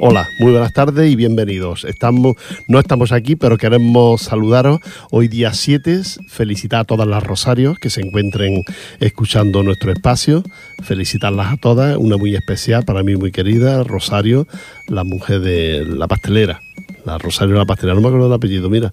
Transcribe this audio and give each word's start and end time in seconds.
Hola, 0.00 0.28
muy 0.38 0.52
buenas 0.52 0.72
tardes 0.72 1.10
y 1.10 1.16
bienvenidos. 1.16 1.84
Estamos, 1.84 2.36
no 2.68 2.78
estamos 2.78 3.10
aquí, 3.10 3.34
pero 3.34 3.58
queremos 3.58 4.22
saludaros 4.22 4.78
hoy 5.10 5.26
día 5.26 5.52
7, 5.52 6.02
felicitar 6.28 6.82
a 6.82 6.84
todas 6.84 7.08
las 7.08 7.20
Rosarios 7.24 7.80
que 7.80 7.90
se 7.90 8.02
encuentren 8.02 8.62
escuchando 9.00 9.64
nuestro 9.64 9.90
espacio, 9.90 10.44
felicitarlas 10.84 11.52
a 11.52 11.56
todas, 11.56 11.96
una 11.96 12.16
muy 12.16 12.36
especial 12.36 12.84
para 12.84 13.02
mí 13.02 13.16
muy 13.16 13.32
querida, 13.32 13.82
Rosario, 13.82 14.46
la 14.86 15.02
mujer 15.02 15.40
de 15.40 15.84
la 15.84 16.06
pastelera. 16.06 16.60
La 17.04 17.18
Rosario 17.18 17.56
la 17.56 17.66
pastelera, 17.66 17.96
no 17.96 18.00
me 18.00 18.06
acuerdo 18.06 18.28
del 18.28 18.36
apellido, 18.36 18.70
mira. 18.70 18.92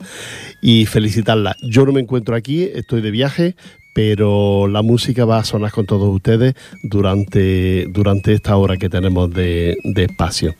Y 0.60 0.88
felicitarla. 0.88 1.56
Yo 1.62 1.86
no 1.86 1.92
me 1.92 2.02
encuentro 2.02 2.36
aquí, 2.36 2.64
estoy 2.64 3.02
de 3.02 3.12
viaje, 3.12 3.56
pero 3.96 4.68
la 4.68 4.82
música 4.82 5.24
va 5.24 5.38
a 5.38 5.46
sonar 5.46 5.72
con 5.72 5.86
todos 5.86 6.14
ustedes 6.14 6.54
durante, 6.84 7.88
durante 7.88 8.34
esta 8.34 8.58
hora 8.58 8.76
que 8.76 8.90
tenemos 8.90 9.34
de, 9.34 9.78
espacio. 9.96 10.54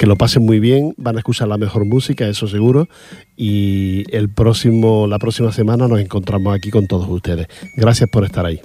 Que 0.00 0.06
lo 0.06 0.16
pasen 0.16 0.44
muy 0.44 0.58
bien, 0.58 0.92
van 0.96 1.14
a 1.14 1.20
escuchar 1.20 1.46
la 1.46 1.58
mejor 1.58 1.84
música, 1.84 2.26
eso 2.26 2.48
seguro, 2.48 2.88
y 3.36 4.02
el 4.10 4.30
próximo, 4.30 5.06
la 5.06 5.20
próxima 5.20 5.52
semana 5.52 5.86
nos 5.86 6.00
encontramos 6.00 6.56
aquí 6.56 6.70
con 6.70 6.88
todos 6.88 7.08
ustedes. 7.08 7.46
Gracias 7.76 8.10
por 8.10 8.24
estar 8.24 8.46
ahí. 8.46 8.60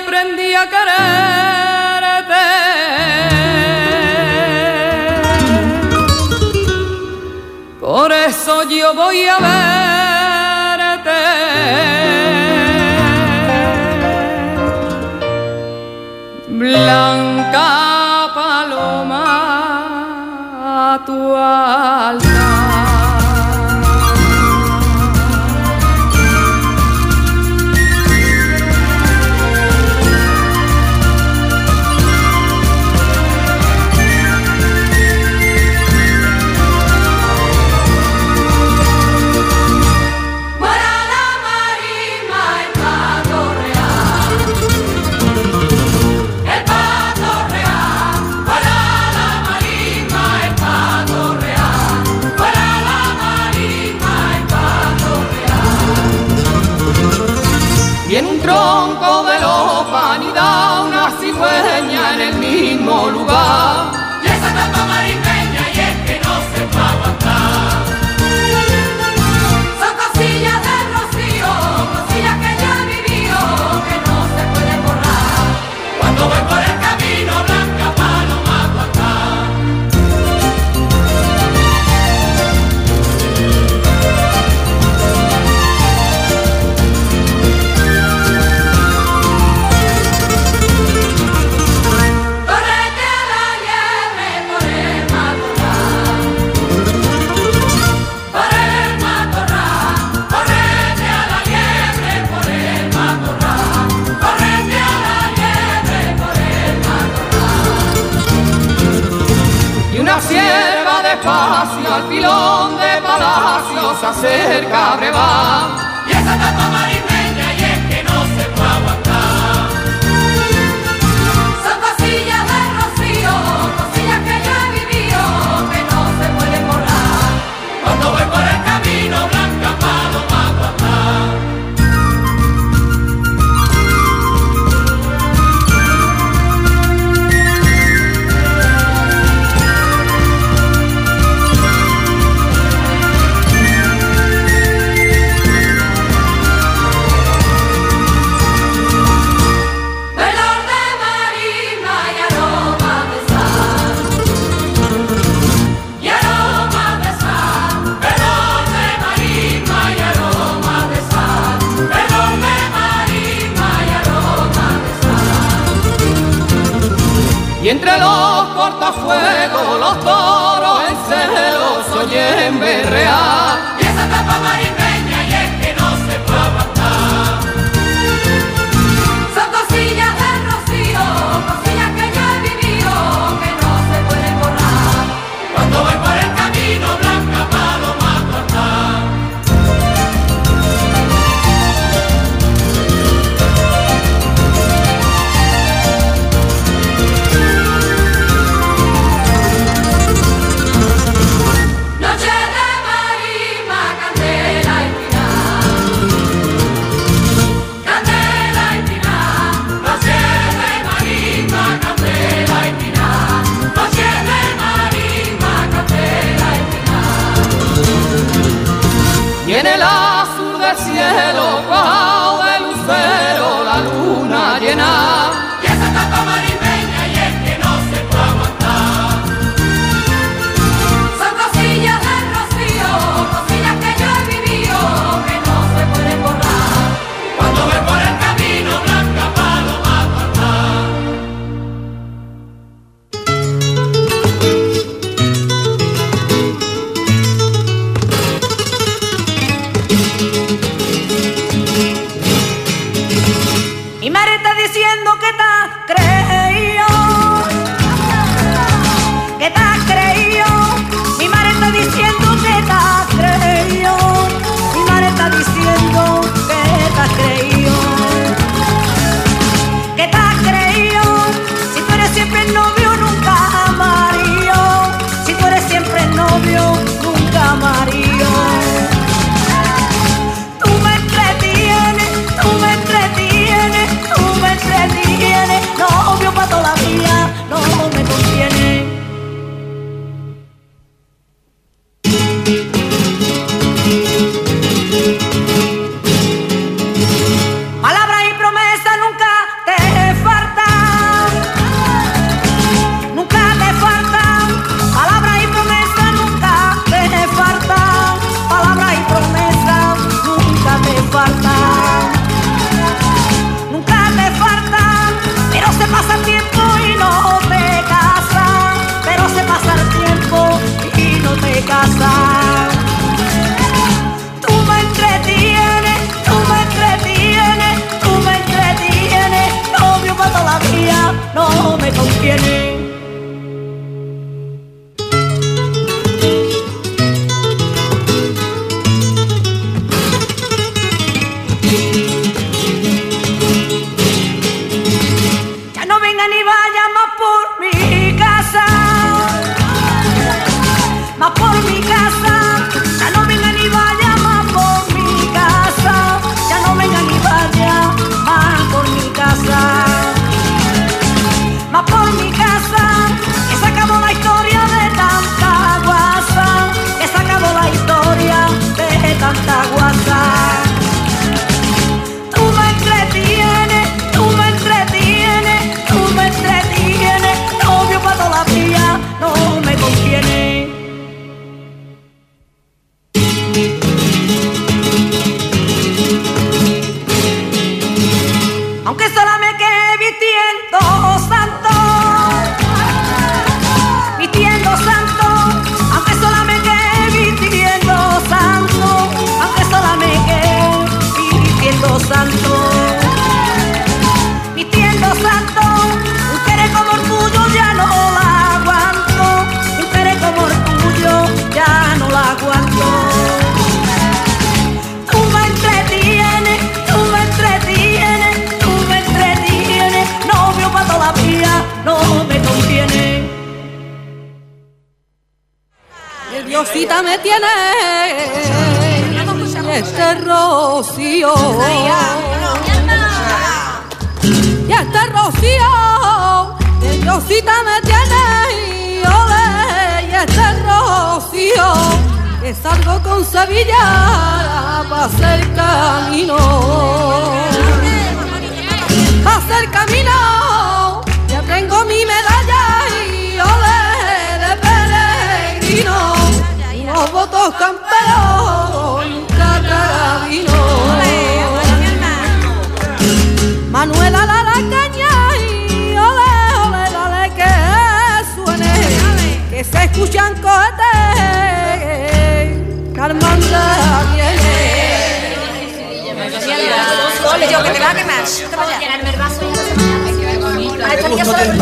Aprendí 0.00 0.54
a 0.54 0.64
quererte 0.74 2.46
por 7.80 8.12
eso 8.12 8.68
yo 8.68 8.94
voy 8.94 9.26
a 9.26 9.38
verte, 9.48 11.22
blanca 16.48 17.68
paloma, 18.34 19.24
a 20.94 21.00
tu 21.04 21.36
altar. 21.36 22.49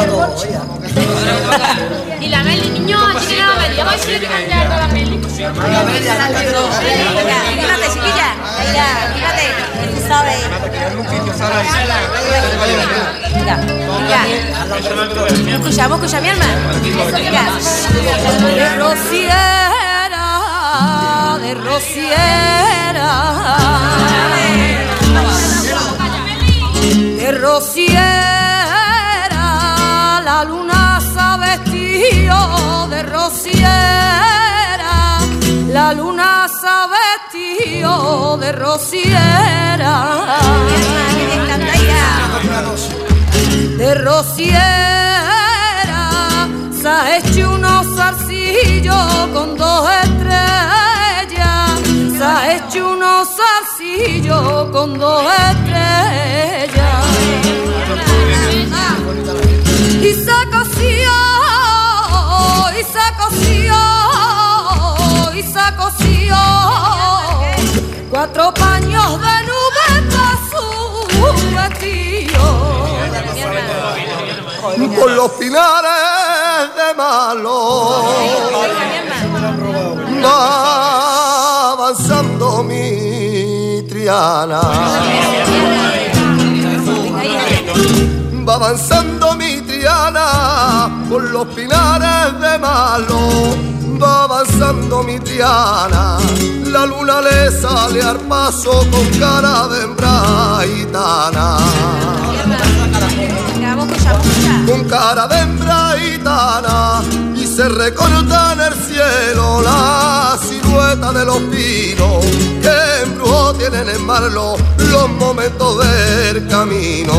Coche. 0.06 0.48
Y 2.20 2.28
la 2.28 2.42
Meli, 2.42 2.70
niño, 2.70 2.98
Meli, 3.58 3.80
Meli. 4.88 5.20
Escuchamos, 15.52 15.98
escucha 15.98 16.20
mi 16.20 16.28
rociera, 18.78 20.24
de 21.40 21.54
rociera, 21.54 23.10
de 26.92 27.32
rociera, 27.32 28.10
la 30.24 30.44
luna 30.44 31.00
se 31.00 31.20
ha 31.20 31.36
vestido 31.36 32.88
de 32.88 33.02
rociera, 33.02 33.70
la 35.68 35.92
luna 35.94 36.48
se 36.48 36.66
ha 36.66 36.86
vestido 36.98 38.36
de 38.38 38.52
rociera. 38.52 39.94
De 43.76 43.94
rociera 43.94 44.48
se 46.80 46.88
ha 46.88 47.16
hecho 47.16 47.50
unos 47.52 47.86
zarcillos 47.96 49.28
con 49.32 49.56
dos 49.56 49.88
estrellas 50.02 50.77
se 52.18 52.24
ha 52.24 52.56
hecho 52.56 52.94
unos 52.94 53.28
zarcillos 53.36 54.70
con 54.72 54.98
dos 54.98 55.24
estrellas 55.52 57.06
y 60.02 60.14
se 60.14 60.38
coció 60.50 61.12
y 62.76 62.82
se 62.82 63.06
coció 63.22 63.78
y 65.32 65.42
se 65.44 65.66
coció 65.76 66.36
cuatro 68.10 68.52
paños 68.52 69.20
de 69.20 69.36
nube 69.48 69.86
para 70.10 70.34
su 70.50 70.66
vestido 71.54 72.46
por 74.96 75.10
los 75.12 75.30
pinares 75.32 76.74
de 76.78 76.94
malo 76.96 77.56
mi 82.62 83.82
Triana 83.88 84.60
va 88.46 88.54
avanzando 88.54 89.34
mi 89.34 89.60
Triana 89.62 90.88
por 91.08 91.22
los 91.30 91.46
pinares 91.48 92.40
de 92.40 92.58
malo. 92.58 93.18
Va 94.00 94.24
avanzando 94.24 95.02
mi 95.02 95.18
Triana 95.18 96.18
la 96.70 96.86
luna 96.86 97.20
le 97.20 97.50
sale 97.50 98.00
al 98.02 98.18
paso 98.20 98.70
con 98.90 99.06
cara 99.18 99.66
de 99.68 99.86
escucha. 104.12 104.62
con 104.66 104.84
cara 104.84 105.26
de 105.26 105.38
y 106.06 106.18
se 107.58 107.68
recorta 107.70 108.52
en 108.52 108.60
el 108.60 108.74
cielo 108.84 109.60
la 109.62 110.38
silueta 110.40 111.12
de 111.12 111.24
los 111.24 111.38
pinos 111.38 112.24
que 112.62 113.02
en 113.02 113.16
brujo 113.16 113.52
tienen 113.54 113.88
en 113.88 114.06
marlo 114.06 114.54
los 114.76 115.08
momentos 115.08 115.84
del 115.84 116.46
camino. 116.46 117.14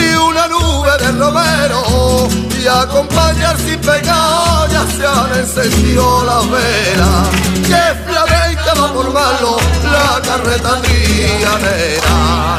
Y 0.00 0.16
una 0.16 0.48
nube 0.48 0.90
de 0.98 1.12
romero 1.12 2.28
y 2.60 2.66
acompañar 2.66 3.56
sin 3.56 3.78
pecado 3.78 4.66
ya 4.66 4.84
se 4.84 5.06
han 5.06 5.38
encendido 5.38 6.24
las 6.24 6.50
velas 6.50 7.28
que 7.68 7.82
flamenca 8.04 8.74
va 8.80 8.92
por 8.92 9.12
malo 9.12 9.58
la 9.92 10.20
carreta 10.22 10.82
trianera 10.82 12.52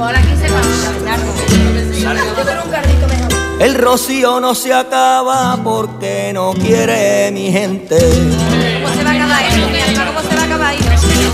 Ahora 0.00 0.18
aquí 0.18 0.36
se 0.36 0.48
va. 0.48 0.60
El 3.60 3.74
rocío 3.74 4.38
no 4.38 4.54
se 4.54 4.72
acaba 4.72 5.58
porque 5.64 6.30
no 6.32 6.52
quiere 6.52 7.32
mi 7.32 7.50
gente. 7.50 7.98
¿Cómo 7.98 8.94
se 8.94 9.02
va 9.02 9.10
a 9.10 9.14
acabar? 9.14 9.44
¿Cómo 10.06 10.20
se 10.30 10.36
va 10.36 10.42
a 10.42 10.44
acabar? 10.44 10.74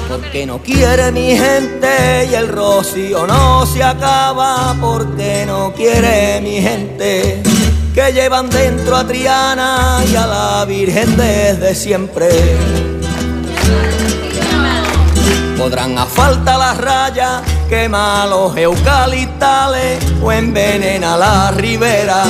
Porque 0.08 0.46
no 0.46 0.58
quiere 0.62 1.12
mi 1.12 1.36
gente 1.36 2.28
y 2.30 2.34
el 2.34 2.48
rocío 2.48 3.26
no 3.26 3.66
se 3.66 3.82
acaba 3.82 4.74
porque 4.80 5.44
no 5.46 5.74
quiere 5.74 6.40
mi 6.40 6.62
gente. 6.62 7.42
Que 7.94 8.12
llevan 8.12 8.48
dentro 8.48 8.96
a 8.96 9.06
Triana 9.06 10.02
y 10.10 10.16
a 10.16 10.26
la 10.26 10.64
Virgen 10.64 11.16
desde 11.18 11.74
siempre. 11.74 12.93
Podrán 15.56 15.96
a 15.98 16.04
falta 16.04 16.58
las 16.58 16.76
rayas, 16.76 17.42
quemar 17.68 18.28
los 18.28 18.56
eucaliptales 18.56 20.04
o 20.22 20.32
envenenar 20.32 21.18
la 21.18 21.50
ribera, 21.52 22.24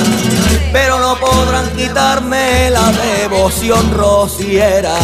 pero 0.71 0.99
no 0.99 1.17
podrán 1.17 1.69
quitarme 1.75 2.69
la 2.69 2.91
devoción 2.91 3.91
rociera. 3.93 4.95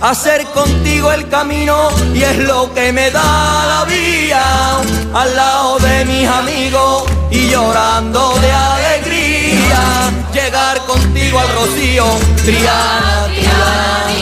Hacer 0.00 0.44
contigo 0.48 1.10
el 1.10 1.28
camino 1.28 1.88
y 2.14 2.22
es 2.22 2.38
lo 2.38 2.72
que 2.74 2.92
me 2.92 3.10
da 3.10 3.66
la 3.66 3.84
vía. 3.86 4.42
Al 5.14 5.34
lado 5.34 5.78
de 5.78 6.04
mis 6.04 6.28
amigos 6.28 7.04
y 7.30 7.50
llorando 7.50 8.34
de 8.40 8.52
alegría. 8.52 10.12
Llegar 10.32 10.78
contigo 10.86 11.38
al 11.40 11.48
rocío 11.54 12.04
Triana, 12.44 13.24
Triana 13.26 14.15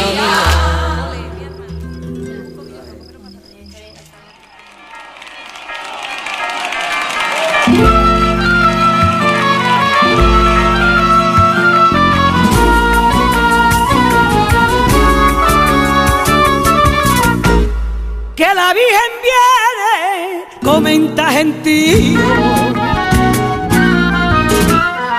Virgen 18.74 19.12
viene, 19.22 20.44
comenta 20.64 21.30
gentío. 21.30 22.20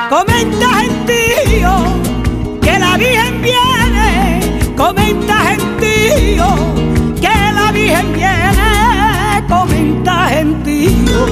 Comenta 0.10 0.68
gentío, 0.82 1.72
que 2.62 2.78
la 2.78 2.98
Virgen 2.98 3.42
viene, 3.42 4.74
comenta 4.76 5.36
gentío, 5.48 6.48
que 7.22 7.52
la 7.54 7.72
Virgen 7.72 8.14
viene, 8.14 9.48
comenta 9.48 10.28
gentío. 10.28 11.26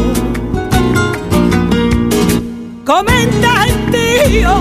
Comenta 2.86 3.52
gentío, 3.66 4.54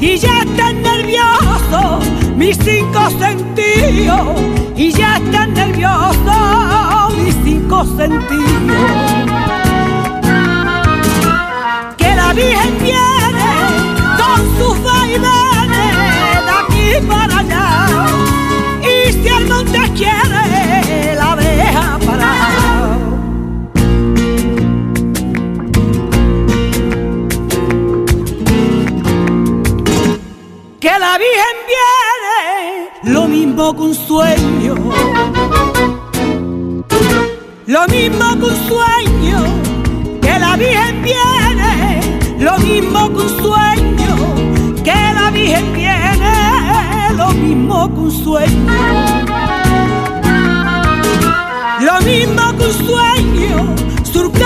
y 0.00 0.16
ya 0.16 0.38
está 0.38 0.72
nervioso 0.72 2.00
mis 2.36 2.56
cinco 2.58 3.10
sentidos 3.18 4.40
y 4.76 4.90
ya 4.90 5.16
están 5.16 5.54
nerviosos 5.54 6.93
cinco 7.32 7.84
sentidos. 7.84 8.84
Que 11.96 12.14
la 12.14 12.32
Virgen 12.32 12.78
viene 12.82 13.50
con 14.20 14.40
sus 14.58 14.82
vaivenes 14.82 15.28
de 16.46 16.52
aquí 16.60 17.06
para 17.08 17.38
allá 17.38 17.86
y 18.82 19.12
si 19.12 19.28
el 19.28 19.46
monte 19.46 19.80
quiere 19.94 21.14
la 21.16 21.36
deja 21.36 21.98
parar. 22.06 22.98
Que 30.80 30.98
la 30.98 31.18
Virgen 31.18 31.56
viene 31.72 33.14
lo 33.14 33.26
mismo 33.28 33.74
que 33.74 33.82
un 33.82 33.94
sueño. 33.94 34.74
Lo 37.66 37.86
mismo 37.88 38.38
que 38.38 38.44
un 38.44 38.68
sueño, 38.68 39.42
que 40.20 40.38
la 40.38 40.54
Virgen 40.54 41.02
viene, 41.02 42.00
lo 42.38 42.58
mismo 42.58 43.08
que 43.08 43.22
un 43.22 43.28
sueño, 43.42 44.82
que 44.84 44.92
la 44.92 45.30
Virgen 45.30 45.72
viene, 45.72 47.14
lo 47.16 47.32
mismo 47.32 47.88
que 47.94 48.00
un 48.00 48.10
sueño. 48.10 48.72
Lo 51.80 52.00
mismo 52.02 52.56
que 52.58 52.64
un 52.64 52.86
sueño, 52.86 53.74
surcando 54.02 54.43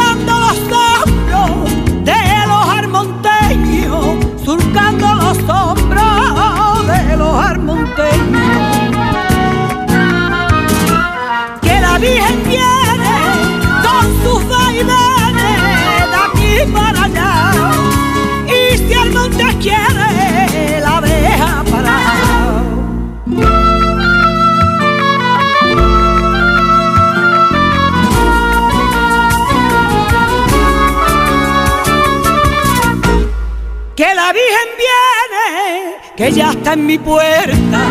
en 36.73 36.87
mi 36.87 36.99
puerta. 36.99 37.83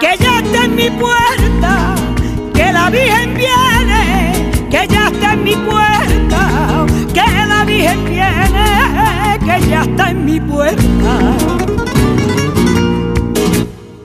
Que 0.00 0.16
ya 0.18 0.38
está 0.38 0.64
en 0.64 0.76
mi 0.76 0.90
puerta. 0.90 1.94
Que 2.54 2.72
la 2.72 2.90
Virgen 2.90 3.34
viene, 3.34 4.50
que 4.70 4.86
ya 4.88 5.08
está 5.08 5.32
en 5.32 5.44
mi 5.44 5.56
puerta. 5.56 6.86
Que 7.12 7.46
la 7.46 7.64
Virgen 7.64 8.04
viene, 8.04 9.38
que 9.40 9.68
ya 9.68 9.82
está 9.82 10.10
en 10.10 10.24
mi 10.24 10.40
puerta. 10.40 11.12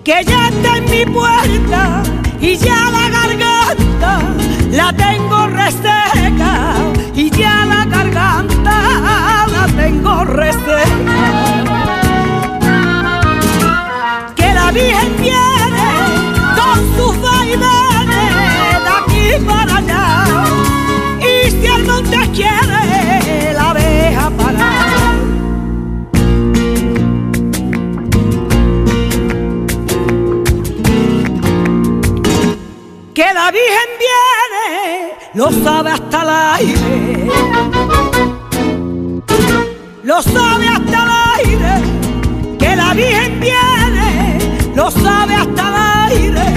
Que 0.04 0.24
ya 0.24 0.48
está 0.48 0.78
en 0.78 0.86
mi 0.90 1.06
puerta 1.06 2.02
y 2.40 2.56
ya 2.58 2.90
la 2.92 3.10
garganta 3.10 4.20
la 4.72 4.94
tengo 4.94 5.48
reseca 5.48 6.76
y 7.14 7.30
ya 7.30 7.66
la 7.66 7.86
garganta 7.86 9.48
la 9.52 9.68
tengo 9.76 10.24
reseca. 10.24 11.67
Sabe 35.68 35.92
hasta 35.92 36.22
el 36.22 36.30
aire. 36.30 37.28
Lo 40.04 40.22
sabe 40.22 40.66
hasta 40.76 40.98
el 41.04 41.12
aire. 41.40 41.74
Que 42.58 42.74
la 42.74 42.94
Virgen 42.94 43.40
viene, 43.42 44.40
lo 44.76 44.90
sabe 44.90 45.34
hasta 45.36 45.64
el 45.70 45.78
aire. 46.14 46.48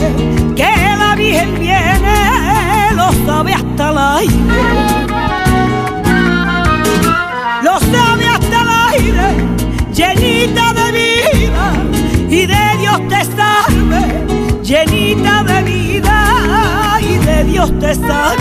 Que 0.54 0.72
la 1.02 1.16
Virgen 1.16 1.58
viene, 1.58 2.18
lo 3.00 3.08
sabe 3.26 3.52
hasta 3.52 3.90
el 3.90 3.98
aire. 3.98 4.60
Lo 7.66 7.74
sabe 7.94 8.24
hasta 8.34 8.58
el 8.64 8.70
aire, 8.92 9.28
llenita 9.92 10.72
de 10.80 10.86
vida 11.00 11.64
y 12.38 12.46
de 12.46 12.64
Dios 12.82 12.98
te 13.12 13.20
salve, 13.36 14.02
llenita 14.62 15.42
de 15.42 15.62
vida 15.64 16.98
y 17.00 17.14
de 17.26 17.44
Dios 17.44 17.76
te 17.80 17.94
salve. 17.94 18.39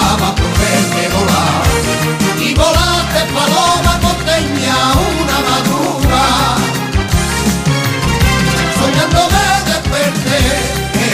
Esperaba 0.00 0.34
por 0.34 0.50
verte 0.58 1.08
volar. 1.14 1.62
Y 2.38 2.54
volaste 2.54 3.20
paloma 3.34 4.00
costeña 4.00 4.76
una 4.94 5.38
madrugada. 5.48 6.56
Soñando 8.78 9.20
me 9.34 9.46
desperté 9.70 10.40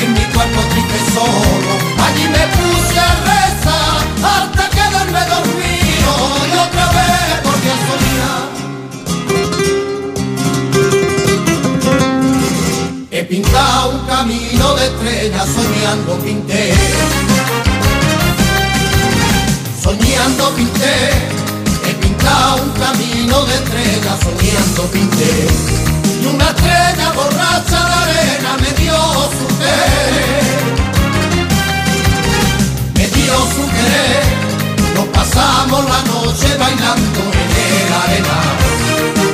en 0.02 0.06
mi 0.12 0.24
cuarto 0.32 0.60
triste 0.70 0.98
solo. 1.14 1.72
Allí 2.06 2.24
me 2.28 2.44
puse 2.56 2.98
a 2.98 3.00
rezar 3.30 3.98
hasta 4.22 4.64
quedarme 4.70 5.22
dormido 5.34 6.12
y 6.46 6.52
otra 6.66 6.86
vez 6.96 7.42
volví 7.44 7.68
a 7.68 7.78
soñar. 7.88 8.44
He 13.10 13.24
pintado 13.24 13.90
un 13.90 14.00
camino 14.06 14.74
de 14.74 14.86
estrellas 14.86 15.48
soñando 15.48 16.18
pinté. 16.18 16.74
Soñando 20.16 20.48
pinté, 20.54 21.10
he 21.84 21.94
pintado 22.00 22.62
un 22.62 22.70
camino 22.70 23.44
de 23.44 23.54
estrellas 23.54 24.18
soñando 24.22 24.82
pinté. 24.90 25.46
Y 26.22 26.26
una 26.26 26.46
estrella 26.46 27.12
borracha 27.14 27.84
de 27.84 27.94
arena 28.02 28.56
me 28.62 28.70
dio 28.80 28.96
su 29.36 29.46
querer. 29.58 30.56
Me 32.94 33.06
dio 33.08 33.34
su 33.54 33.68
querer, 33.76 34.24
nos 34.94 35.06
pasamos 35.08 35.84
la 35.84 36.00
noche 36.10 36.56
bailando 36.58 37.20
en 37.20 37.50
el 37.66 37.92
arena. 38.02 38.38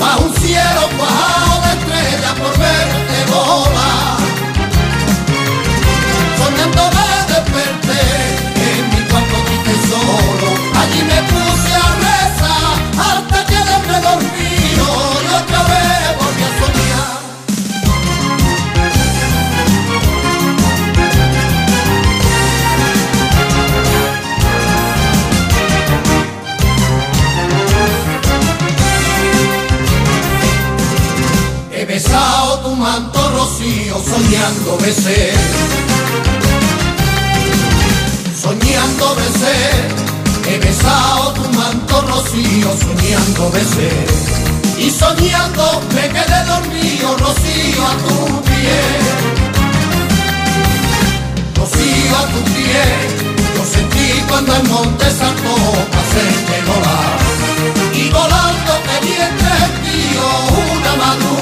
Bajo 0.01 0.25
un 0.25 0.35
cielo 0.35 0.83
cuajado 0.99 1.63
de 1.63 1.73
estrellas 1.79 2.35
por 2.41 2.59
verte 2.59 3.33
volar. 3.33 4.12
Allí 10.83 11.03
me 11.05 11.21
puse 11.33 11.71
a 11.75 11.89
rezar 12.07 12.75
hasta 13.09 13.39
quedarme 13.47 13.97
dormido 14.09 14.87
y 15.23 15.27
otra 15.41 15.61
vez 15.71 16.03
volví 16.19 16.43
a 16.43 16.53
soñar. 16.61 17.13
He 31.71 31.85
besado 31.85 32.59
tu 32.61 32.71
manto 32.75 33.21
rocío 33.31 33.97
soñando 34.05 34.79
besé. 34.79 35.33
Soñando 38.43 39.15
besé. 39.15 40.12
He 40.47 40.59
besado 40.59 41.33
tu 41.33 41.43
manto 41.57 42.01
rocío 42.03 42.71
soñando 42.85 43.51
besé. 43.51 43.91
Y 44.79 44.91
soñando 44.91 45.83
me 45.95 46.09
quedé 46.09 46.45
dormido 46.47 47.17
rocío 47.19 47.87
a 47.87 47.95
tu 48.05 48.43
pie. 48.43 48.81
Rocío 51.57 52.17
a 52.19 52.25
tu 52.33 52.41
pie. 52.55 52.83
Yo 53.57 53.65
sentí 53.65 54.23
cuando 54.29 54.57
el 54.57 54.69
monte 54.69 55.05
saltó 55.11 55.55
pasé 55.95 56.25
que 56.47 56.59
volar. 56.69 57.19
Y 57.95 58.11
volando 58.11 58.73
te 58.87 59.07
vi 59.07 59.13
entre 59.29 59.63
una 60.73 60.97
madrugada. 60.97 61.42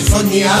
Suerte 0.00 0.10
soñar. 0.10 0.60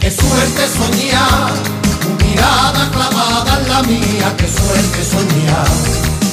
Qué 0.00 0.10
suerte 0.10 0.62
soñar, 0.78 1.52
tu 2.00 2.24
mirada 2.24 2.90
clavada 2.90 3.60
en 3.60 3.68
la 3.68 3.82
mía, 3.82 4.34
qué 4.36 4.48
suerte 4.48 5.04
soñar. 5.04 5.68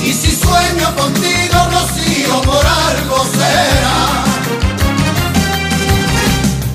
Y 0.03 0.13
si 0.13 0.31
sueño 0.31 0.95
contigo, 0.95 1.57
Rocío, 1.71 2.41
por 2.41 2.65
algo 2.65 3.25
será. 3.37 4.23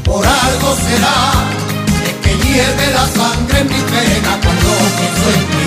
Por 0.05 0.27
algo 0.27 0.77
será, 0.87 1.33
es 2.07 2.15
que 2.23 2.47
hierve 2.47 2.93
la 2.93 3.07
sangre 3.07 3.61
en 3.61 3.69
mi 3.69 3.81
pena 3.93 4.39
cuando 4.43 4.71
pienso 4.99 5.29
en 5.37 5.45
ti. 5.53 5.67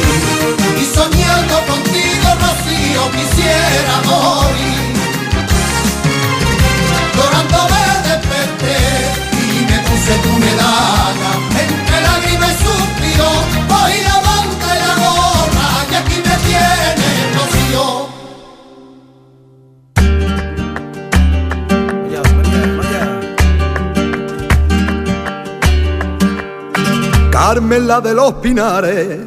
Y 0.82 0.86
soñando 0.94 1.56
contigo, 1.72 2.28
Rocío, 2.44 3.12
quisiera 3.12 4.02
morir. 4.06 4.95
Carmen 27.56 27.88
la 27.88 28.02
de 28.02 28.14
los 28.14 28.34
Pinares, 28.34 29.18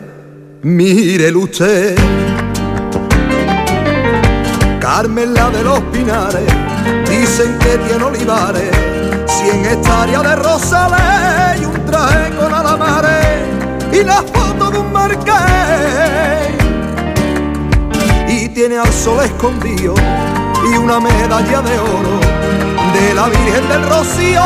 mire 0.60 1.34
usted. 1.34 1.96
Carmen 4.78 5.32
la 5.32 5.48
de 5.48 5.64
los 5.64 5.80
Pinares, 5.84 6.44
dicen 7.08 7.58
que 7.58 7.78
tiene 7.78 8.04
olivares, 8.04 8.70
cien 9.26 9.64
hectáreas 9.64 10.22
de 10.24 10.36
rosales 10.36 11.62
y 11.62 11.64
un 11.64 11.86
traje 11.86 12.30
con 12.36 12.52
alamares 12.52 13.38
y 13.92 14.04
la 14.04 14.22
foto 14.22 14.72
de 14.72 14.78
un 14.78 14.92
marqués. 14.92 15.34
Y 18.28 18.50
tiene 18.50 18.76
al 18.76 18.92
sol 18.92 19.24
escondido 19.24 19.94
y 20.70 20.76
una 20.76 21.00
medalla 21.00 21.62
de 21.62 21.78
oro. 21.78 22.20
De 22.92 23.14
la 23.14 23.26
Virgen 23.30 23.68
del 23.70 23.88
Rocío 23.88 24.42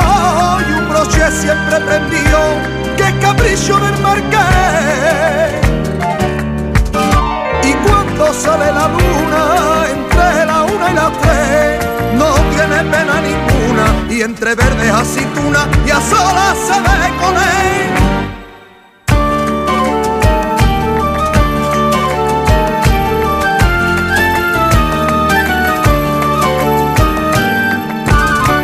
y 0.68 0.79
un 0.79 0.88
broche 0.88 1.33
siempre 1.33 1.81
prendido 1.81 2.72
que 3.03 3.19
capricho 3.19 3.79
del 3.79 3.99
marqués. 4.01 4.41
Y 7.65 7.73
cuando 7.85 8.33
sale 8.33 8.67
la 8.73 8.88
luna 8.88 9.43
entre 9.95 10.47
la 10.47 10.62
una 10.62 10.91
y 10.91 10.95
las 10.95 11.12
tres, 11.21 11.87
no 12.17 12.35
tiene 12.55 12.79
pena 12.93 13.15
ninguna 13.21 13.87
y 14.11 14.23
entre 14.23 14.55
verdes 14.55 14.91
aceituna 14.91 15.69
y 15.87 15.91
a 15.91 16.01
solas 16.01 16.59
se 16.67 16.81
ve 16.81 16.99
con 17.21 17.35
él. 17.37 17.53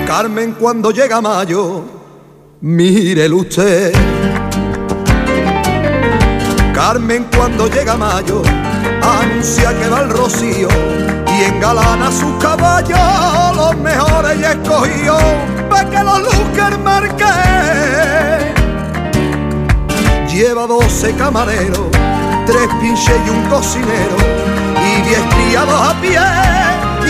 Carmen 0.07 0.53
cuando 0.59 0.91
llega 0.91 1.21
mayo, 1.21 1.85
mírelo 2.61 3.37
usted. 3.37 4.18
Carmen 6.79 7.27
cuando 7.37 7.67
llega 7.67 7.97
mayo, 7.97 8.41
anuncia 9.03 9.77
que 9.77 9.89
va 9.89 10.03
el 10.03 10.11
rocío 10.11 10.69
y 11.27 11.43
engalana 11.43 12.09
sus 12.13 12.33
caballos, 12.41 13.57
los 13.57 13.77
mejores 13.79 14.39
y 14.39 14.45
escogió, 14.45 15.19
pa' 15.69 15.85
que 15.91 16.05
los 16.05 16.21
luzca 16.21 16.69
el 16.69 16.79
marqués. 16.79 17.27
Lleva 20.33 20.69
doce 20.69 21.13
camareros, 21.15 21.89
tres 22.47 22.69
pinches 22.81 23.21
y 23.27 23.31
un 23.31 23.43
cocinero, 23.49 24.17
y 24.77 25.03
diez 25.03 25.23
criados 25.35 25.81
a 25.91 26.01
pie, 26.01 26.21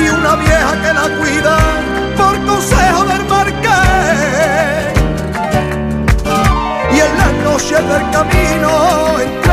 y 0.02 0.08
una 0.08 0.34
vieja 0.36 0.72
que 0.80 0.92
la 0.94 1.08
cuida 1.18 1.58
por 2.16 2.34
consejo 2.46 3.04
del 3.04 3.24
marqués. 3.26 3.68
Y 6.90 7.00
en 7.00 7.18
las 7.18 7.32
noches 7.44 7.86
del 7.86 8.10
camino, 8.10 9.47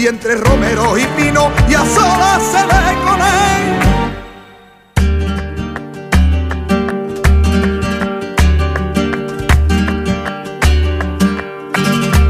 y 0.00 0.06
entre 0.06 0.34
Romero 0.34 0.96
y 0.96 1.04
Pino, 1.08 1.50
y 1.68 1.74
a 1.74 1.84
solas 1.84 2.42
se 2.42 2.64
ve 2.64 2.96
con 3.04 3.20
él. 3.20 3.64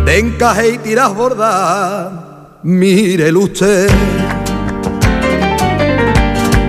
De 0.04 0.18
encaje 0.18 0.70
y 0.70 0.78
tiras 0.78 1.14
bordar, 1.14 2.11
mírelo 2.64 3.40
usted. 3.40 3.88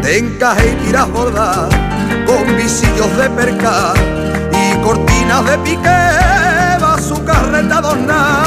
De 0.03 0.17
encaje 0.19 0.69
y 0.69 0.85
tiras 0.85 1.09
bordar, 1.09 1.69
con 2.27 2.55
visillos 2.57 3.17
de 3.17 3.27
percal 3.31 3.95
y 4.51 4.75
cortinas 4.83 5.45
de 5.49 5.57
piqué, 5.59 6.79
va 6.79 6.99
su 7.01 7.25
carreta 7.25 7.79
adornada, 7.79 8.43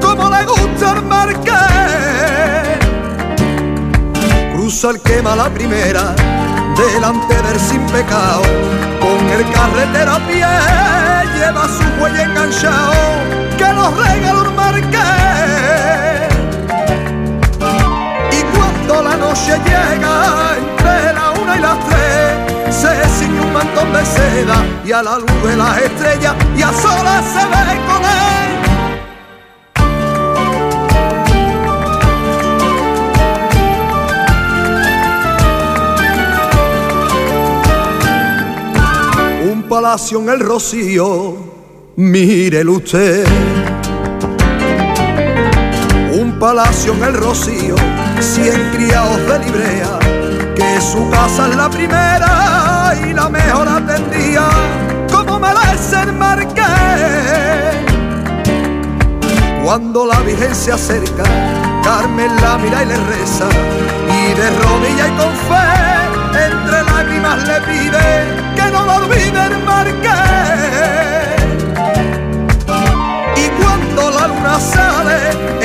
como 0.00 0.30
le 0.30 0.44
gusta 0.46 0.92
al 0.92 1.02
marqués. 1.04 1.79
El 4.82 4.98
quema 5.02 5.36
la 5.36 5.50
primera, 5.50 6.14
delante 6.74 7.34
del 7.34 7.60
sin 7.60 7.84
pecado, 7.88 8.40
con 8.98 9.28
el 9.28 9.52
carretero 9.52 10.12
a 10.12 10.18
pie, 10.20 10.46
lleva 11.36 11.68
su 11.68 11.84
cuello 11.98 12.22
enganchado, 12.22 12.94
que 13.58 13.72
los 13.74 13.94
regaló 13.98 14.50
marqués. 14.52 15.00
Y 18.32 18.42
cuando 18.56 19.02
la 19.02 19.16
noche 19.18 19.58
llega, 19.66 20.56
entre 20.56 21.12
la 21.12 21.30
una 21.42 21.56
y 21.56 21.60
las 21.60 21.78
tres, 21.86 22.74
se 22.74 23.08
ciñe 23.18 23.38
un 23.38 23.52
mantón 23.52 23.92
de 23.92 24.06
seda 24.06 24.64
y 24.82 24.92
a 24.92 25.02
la 25.02 25.18
luz 25.18 25.42
de 25.44 25.56
las 25.58 25.76
estrellas 25.76 26.34
y 26.56 26.62
a 26.62 26.72
solas 26.72 27.24
se 27.26 27.44
ve 27.44 27.80
con 27.86 28.02
él. 28.02 28.49
Palacio 39.70 40.18
en 40.18 40.28
el 40.30 40.40
rocío, 40.40 41.36
mírelo 41.94 42.72
usted. 42.72 43.24
Un 46.12 46.36
palacio 46.40 46.92
en 46.94 47.04
el 47.04 47.14
rocío, 47.14 47.76
cien 48.18 48.72
criados 48.74 49.24
de 49.28 49.38
librea, 49.38 49.96
que 50.56 50.80
su 50.80 51.08
casa 51.10 51.48
es 51.48 51.54
la 51.54 51.70
primera 51.70 52.96
y 53.06 53.14
la 53.14 53.28
mejor 53.28 53.68
alegría 53.68 54.48
como 55.08 55.38
merece 55.38 56.00
el 56.02 56.14
marqués. 56.14 56.66
Cuando 59.62 60.04
la 60.04 60.18
Virgen 60.22 60.52
se 60.52 60.72
acerca, 60.72 61.22
Carmen 61.84 62.34
la 62.42 62.58
mira 62.58 62.82
y 62.82 62.86
le 62.86 62.96
reza, 62.96 63.48
y 64.18 64.34
de 64.34 64.50
rodilla 64.50 65.06
y 65.06 65.12
con 65.12 65.32
fe, 65.48 65.99
entre 66.34 66.82
lágrimas 66.84 67.46
le 67.48 67.60
pide 67.62 68.24
que 68.56 68.70
no 68.70 68.84
lo 68.84 68.94
olvide 68.96 69.46
el 69.46 69.58
marqués. 69.64 70.10
Y 73.36 73.48
cuando 73.60 74.10
la 74.10 74.26
luna 74.28 74.60
sale, 74.60 75.18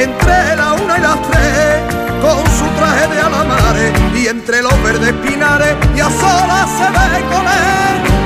entre 0.04 0.56
la 0.56 0.74
una 0.74 0.98
y 0.98 1.02
las 1.02 1.22
tres, 1.30 1.82
con 2.22 2.44
su 2.58 2.66
traje 2.78 3.08
de 3.14 3.22
alamares 3.22 3.94
y 4.16 4.28
entre 4.28 4.62
los 4.62 4.84
verdes 4.84 5.14
pinares, 5.26 5.76
y 5.96 6.00
a 6.00 6.10
solas 6.10 6.70
se 6.78 6.90
ve 6.90 7.26
con 7.30 7.46
él. 7.46 8.25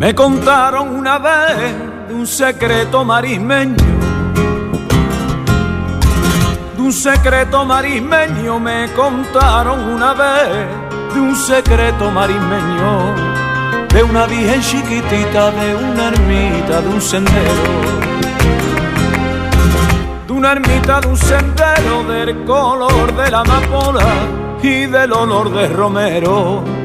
Me 0.00 0.14
contaron 0.14 0.96
una 0.96 1.18
vez 1.18 2.08
de 2.08 2.14
un 2.14 2.26
secreto 2.26 3.04
marismeño. 3.04 3.76
De 6.74 6.80
un 6.80 6.90
secreto 6.90 7.66
marismeño 7.66 8.58
me 8.58 8.90
contaron 8.94 9.78
una 9.80 10.14
vez 10.14 11.12
de 11.12 11.20
un 11.20 11.36
secreto 11.36 12.10
marismeño. 12.10 13.14
De 13.92 14.02
una 14.02 14.24
virgen 14.24 14.62
chiquitita, 14.62 15.50
de 15.50 15.74
una 15.74 16.08
ermita, 16.08 16.80
de 16.80 16.88
un 16.88 17.02
sendero. 17.02 17.62
De 20.26 20.32
una 20.32 20.52
ermita, 20.52 21.02
de 21.02 21.08
un 21.08 21.16
sendero, 21.18 22.04
del 22.04 22.46
color 22.46 23.14
de 23.16 23.30
la 23.30 23.40
amapola 23.40 24.06
y 24.62 24.86
del 24.86 25.12
olor 25.12 25.52
de 25.52 25.68
romero 25.68 26.79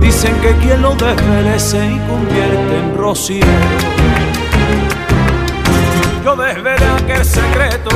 Dicen 0.00 0.34
que 0.40 0.52
quien 0.60 0.82
lo 0.82 0.94
desvelece 0.94 1.86
y 1.86 1.98
convierte 2.08 2.78
en 2.78 2.96
rociero. 2.96 3.46
Yo 6.24 6.36
desvelé 6.36 6.86
aquel 7.02 7.24
secreto, 7.24 7.90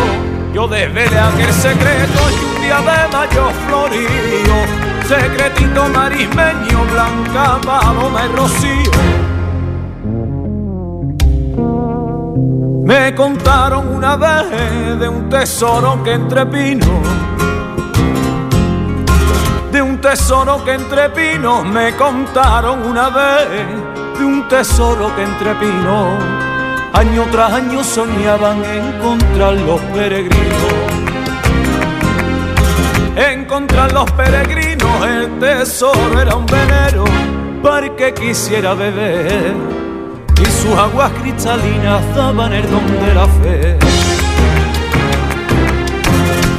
yo 0.52 0.68
desvelé 0.68 1.18
aquel 1.18 1.52
secreto 1.52 2.20
y 2.30 2.56
un 2.56 2.62
día 2.62 2.78
de 2.78 3.08
mayo 3.12 3.50
florío, 3.66 4.58
secretito 5.06 5.88
marismeño, 5.88 6.84
blanca, 6.92 7.58
paloma 7.64 8.26
y 8.26 8.36
rocío. 8.36 8.90
Me 12.84 13.14
contaron 13.14 13.88
una 13.88 14.16
vez 14.16 14.98
de 14.98 15.08
un 15.08 15.28
tesoro 15.28 16.02
que 16.02 16.12
entre 16.12 16.46
pinos 16.46 16.88
un 19.98 20.02
tesoro 20.02 20.64
que 20.64 20.74
entre 20.74 21.10
pinos 21.10 21.64
me 21.64 21.96
contaron 21.96 22.86
una 22.86 23.10
vez, 23.10 23.66
de 24.16 24.24
un 24.24 24.46
tesoro 24.46 25.12
que 25.16 25.24
entre 25.24 25.56
pinos 25.56 26.22
año 26.92 27.24
tras 27.32 27.54
año 27.54 27.82
soñaban 27.82 28.64
encontrar 28.64 29.54
los 29.54 29.80
peregrinos. 29.92 30.72
Encontrar 33.16 33.90
los 33.90 34.08
peregrinos, 34.12 35.04
el 35.04 35.36
tesoro 35.40 36.20
era 36.20 36.36
un 36.36 36.46
venero 36.46 37.04
para 37.60 37.88
que 37.96 38.14
quisiera 38.14 38.74
beber 38.74 39.52
y 40.40 40.44
sus 40.44 40.78
aguas 40.78 41.10
cristalinas 41.20 42.14
daban 42.14 42.52
el 42.52 42.70
don 42.70 42.86
de 42.86 43.14
la 43.14 43.26
fe. 43.26 43.78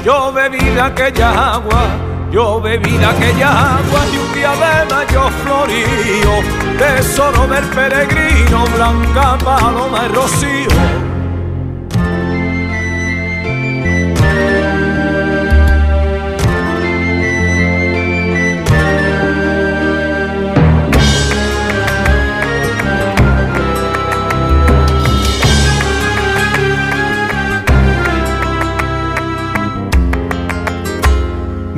Yo 0.04 0.34
bebí 0.34 0.60
de 0.60 0.82
aquella 0.82 1.54
agua 1.54 2.09
yo 2.32 2.62
bebí 2.62 2.98
de 2.98 3.06
aquella 3.06 3.78
agua 3.78 4.06
día 4.34 4.52
de 4.52 4.94
mayo 4.94 5.30
florío, 5.44 6.34
tesoro 6.78 7.48
del 7.48 7.66
peregrino, 7.70 8.66
blanca 8.76 9.38
paloma 9.44 10.06
y 10.06 10.14
rocío. 10.14 11.09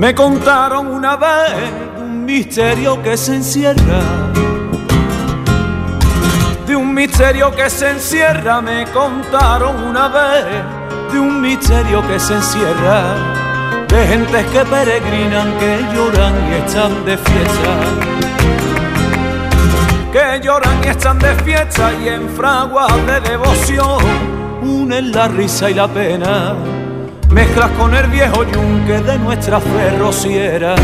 Me 0.02 0.16
contaron 0.16 0.88
una 0.88 1.16
vez 1.16 1.54
un 2.00 2.26
misterio 2.26 3.04
que 3.04 3.16
se 3.16 3.36
encierra. 3.36 4.02
De 6.66 6.76
un 6.76 6.92
misterio 6.92 7.56
que 7.56 7.70
se 7.70 7.92
encierra, 7.92 8.62
me 8.62 8.88
contaron 8.88 9.84
una 9.84 10.08
vez 10.08 10.44
de 11.12 11.20
un 11.20 11.40
misterio 11.40 12.02
que 12.08 12.20
se 12.20 12.34
encierra. 12.34 13.14
De 13.90 14.08
gentes 14.08 14.44
que 14.48 14.66
peregrinan, 14.66 15.54
que 15.60 15.86
lloran 15.94 16.34
y 16.50 16.66
están 16.66 17.06
de 17.06 17.18
fiesta. 17.20 17.74
Que 20.12 20.42
lloran 20.44 20.84
y 20.84 20.88
están 20.88 21.20
de 21.20 21.36
fiesta 21.44 21.94
y 22.04 22.08
en 22.08 22.28
fraguas 22.30 22.92
de 23.06 23.20
devoción 23.20 24.00
unen 24.64 25.12
la 25.12 25.28
risa 25.28 25.70
y 25.70 25.76
la 25.76 25.88
pena 25.88 26.81
mezclas 27.32 27.72
con 27.72 27.94
el 27.94 28.08
viejo 28.08 28.44
yunque 28.44 29.00
de 29.00 29.18
nuestra 29.20 29.60
fe 29.60 29.98
rociera. 29.98 30.76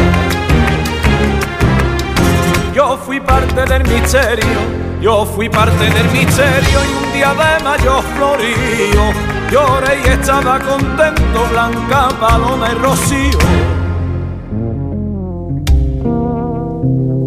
Yo 2.73 2.97
fui 2.97 3.19
parte 3.19 3.65
del 3.65 3.83
misterio, 3.83 4.59
yo 5.01 5.25
fui 5.25 5.49
parte 5.49 5.89
del 5.89 6.09
misterio 6.11 6.79
y 6.85 7.05
un 7.05 7.13
día 7.13 7.33
de 7.33 7.63
mayo 7.63 8.01
florío, 8.15 9.11
lloré 9.51 9.99
y 10.05 10.07
estaba 10.09 10.59
contento, 10.59 11.47
blanca 11.51 12.09
paloma 12.19 12.69
y 12.71 12.75
rocío. 12.75 13.37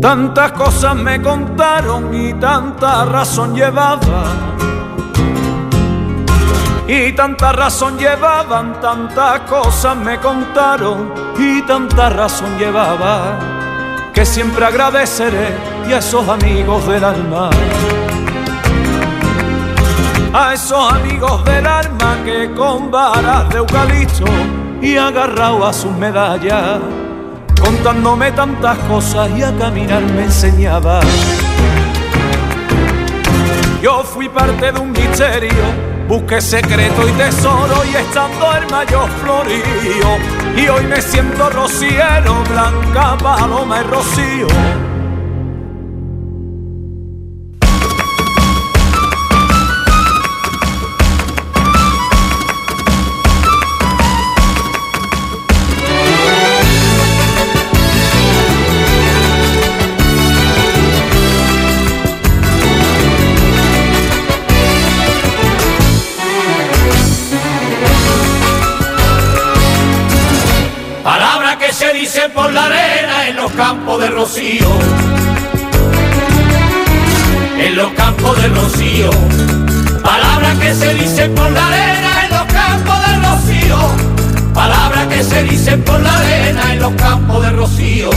Tantas 0.01 0.53
cosas 0.53 0.97
me 0.97 1.21
contaron 1.21 2.15
y 2.15 2.33
tanta 2.35 3.05
razón 3.05 3.55
llevaba 3.55 4.60
y 6.93 7.13
tanta 7.13 7.53
razón 7.53 7.97
llevaban, 7.97 8.81
tantas 8.81 9.43
cosas 9.43 9.97
me 9.97 10.19
contaron 10.19 11.15
y 11.39 11.63
tanta 11.63 12.11
razón 12.11 12.59
llevaba 12.59 13.39
que 14.13 14.27
siempre 14.27 14.65
agradeceré 14.65 15.55
y 15.89 15.93
a 15.93 15.99
esos 15.99 16.29
amigos 16.29 16.85
del 16.89 17.05
alma. 17.05 17.51
A 20.33 20.53
esos 20.53 20.93
amigos 20.93 21.45
del 21.45 21.65
alma 21.65 22.19
que 22.25 22.51
con 22.57 22.91
varas 22.91 23.49
de 23.51 23.59
eucalipto 23.59 24.25
y 24.83 24.97
agarrado 24.97 25.65
a 25.65 25.73
sus 25.73 25.93
medallas, 25.93 26.81
contándome 27.63 28.33
tantas 28.33 28.77
cosas 28.89 29.31
y 29.37 29.45
a 29.45 29.57
caminar 29.57 30.03
me 30.03 30.25
enseñaba. 30.25 30.99
Yo 33.81 34.03
fui 34.03 34.29
parte 34.29 34.73
de 34.73 34.81
un 34.81 34.91
misterio 34.91 36.00
Busqué 36.11 36.41
secreto 36.41 37.09
y 37.09 37.13
tesoro 37.13 37.85
y 37.85 37.95
estando 37.95 38.53
el 38.57 38.69
mayor 38.69 39.09
florío. 39.23 40.19
Y 40.57 40.69
hoy 40.69 40.85
me 40.89 41.01
siento 41.01 41.49
rociero, 41.51 42.43
blanca 42.49 43.17
paloma 43.17 43.81
y 43.81 43.85
rocío. 43.85 44.90
Dicen 85.61 85.83
por 85.83 86.01
la 86.01 86.17
arena 86.17 86.73
en 86.73 86.79
los 86.81 86.93
campos 86.95 87.43
de 87.43 87.51
rocío. 87.51 88.11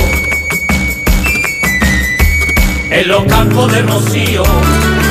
En 2.90 3.08
los 3.10 3.24
campos 3.26 3.70
de 3.70 3.82
rocío, 3.82 4.44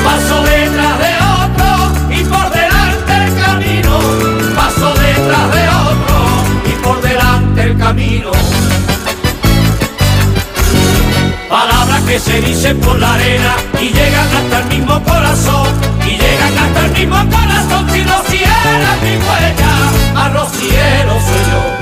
paso 0.03 0.43
detrás 0.43 0.99
de 1.05 1.15
otro 1.43 1.71
y 2.11 2.25
por 2.25 2.51
delante 2.51 3.13
el 3.25 3.45
camino, 3.45 3.99
paso 4.57 4.95
detrás 4.95 5.55
de 5.57 5.69
otro 5.91 6.17
y 6.65 6.83
por 6.83 7.03
delante 7.03 7.63
el 7.65 7.77
camino. 7.77 8.31
Palabras 11.51 12.01
que 12.09 12.19
se 12.19 12.41
dicen 12.41 12.81
por 12.81 12.99
la 12.99 13.13
arena 13.13 13.57
y 13.79 13.89
llegan 13.91 14.29
hasta 14.39 14.59
el 14.61 14.65
mismo 14.79 15.03
corazón, 15.05 15.69
y 16.07 16.13
llegan 16.13 16.59
hasta 16.59 16.87
el 16.87 16.93
mismo 16.93 17.17
corazón 17.29 17.91
si 17.91 18.03
rociera 18.05 18.97
mi 19.03 19.17
huella, 19.17 20.15
más 20.15 20.33
rociero 20.33 21.13
soy 21.13 21.51
yo. 21.51 21.82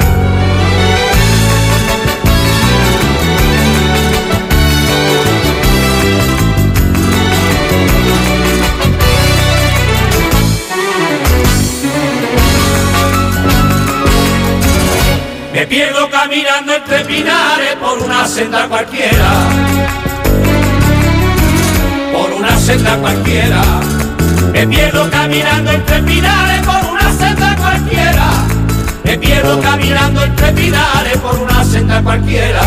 Me 15.61 15.67
pierdo 15.67 16.09
caminando 16.09 16.73
entre 16.73 17.05
pinares 17.05 17.77
por 17.77 17.99
una 17.99 18.27
senda 18.27 18.67
cualquiera. 18.67 19.31
Por 22.15 22.33
una 22.33 22.57
senda 22.59 22.97
cualquiera. 22.97 23.63
Me 24.55 24.67
pierdo 24.67 25.11
caminando 25.11 25.71
entre 25.71 26.03
pinares 26.03 26.67
por 26.67 26.91
una 26.91 27.13
senda 27.13 27.55
cualquiera. 27.57 28.31
Me 29.05 29.19
pierdo 29.19 29.61
caminando 29.61 30.25
entre 30.25 30.53
pinares 30.53 31.19
por 31.19 31.39
una 31.39 31.63
senda 31.63 32.03
cualquiera. 32.03 32.63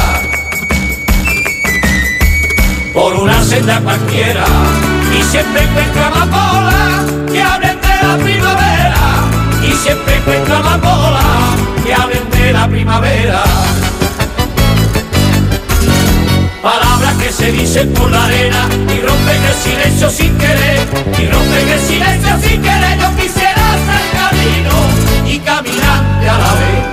Por 2.93 3.15
una 3.15 3.43
senda 3.43 3.79
cualquiera. 3.79 4.45
Y 5.19 5.23
siempre 5.23 5.63
encuentro 5.63 6.03
amapolas 6.03 7.05
que 7.31 7.41
hablen 7.41 7.81
de 7.81 8.07
la 8.07 8.17
primavera. 8.23 8.82
Y 9.65 9.71
siempre 9.73 10.17
encuentro 10.17 10.55
amapolas 10.55 11.23
que 11.85 11.93
hablen 11.93 12.29
de 12.31 12.53
la 12.53 12.67
primavera. 12.67 13.43
Palabras 16.61 17.13
que 17.15 17.31
se 17.31 17.51
dicen 17.51 17.93
por 17.93 18.09
la 18.09 18.25
arena 18.25 18.67
y 18.95 19.01
rompen 19.01 19.43
el 19.43 19.53
silencio 19.53 20.09
sin 20.09 20.37
querer, 20.37 20.87
y 21.19 21.25
rompen 21.27 21.69
el 21.69 21.79
silencio 21.79 22.39
sin 22.41 22.61
querer. 22.61 22.99
Yo 22.99 23.15
quisiera 23.15 23.77
ser 23.85 24.05
camino 24.13 24.71
y 25.25 25.39
caminante 25.39 26.29
a 26.29 26.37
la 26.37 26.53
vez. 26.53 26.92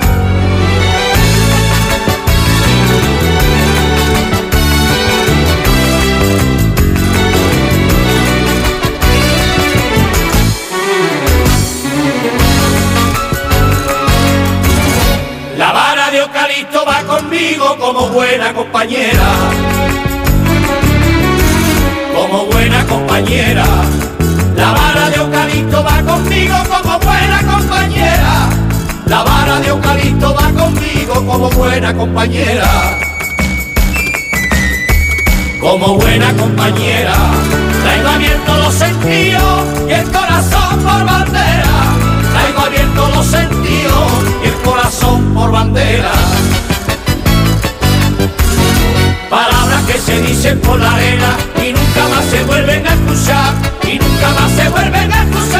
Compañera. 32.01 32.99
Como 35.61 35.97
buena 35.97 36.33
compañera. 36.35 37.13
Traigo 37.83 38.09
abiertos 38.09 38.59
los 38.59 38.75
sentidos 38.75 39.61
y 39.87 39.93
el 39.93 40.11
corazón 40.11 40.79
por 40.83 41.05
bandera. 41.05 41.75
Traigo 42.33 42.61
abiertos 42.61 43.15
los 43.17 43.27
sentidos 43.27 44.13
y 44.43 44.49
el 44.49 44.55
corazón 44.63 45.35
por 45.35 45.51
bandera. 45.51 46.13
Palabras 49.29 49.83
que 49.87 49.99
se 49.99 50.23
dicen 50.23 50.59
por 50.61 50.81
la 50.81 50.95
arena 50.95 51.37
y 51.63 51.75
nunca 51.75 52.09
más 52.09 52.25
se 52.31 52.43
vuelven 52.45 52.87
a 52.87 52.95
escuchar. 52.95 53.53
Y 53.83 53.99
nunca 53.99 54.29
más 54.41 54.51
se 54.53 54.69
vuelven 54.71 55.13
a 55.13 55.23
escuchar. 55.25 55.60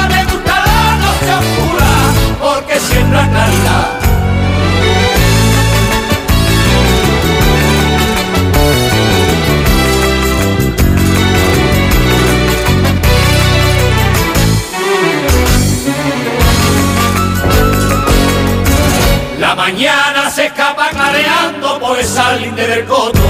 Mañana 19.73 20.29
se 20.31 20.47
escapa 20.47 20.91
careando 20.91 21.79
por 21.79 21.97
esa 21.97 22.35
linde 22.35 22.67
del 22.67 22.85
coto. 22.87 23.21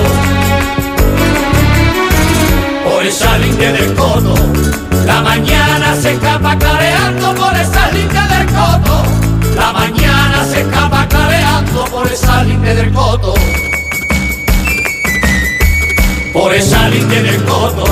Por 2.82 3.04
esa 3.04 3.36
linde 3.36 3.70
del 3.72 3.94
coto. 3.94 4.34
La 5.04 5.20
mañana 5.20 5.94
se 5.94 6.12
escapa 6.12 6.58
careando 6.58 7.34
por 7.34 7.54
esa 7.54 7.90
linde 7.90 8.22
del 8.34 8.46
coto. 8.46 9.02
La 9.54 9.72
mañana 9.72 10.42
se 10.50 10.62
escapa 10.62 11.06
careando 11.08 11.84
por 11.84 12.10
esa 12.10 12.42
linde 12.42 12.74
del 12.74 12.90
coto. 12.90 13.34
Por 16.32 16.54
esa 16.54 16.88
linde 16.88 17.22
del 17.22 17.44
coto. 17.44 17.84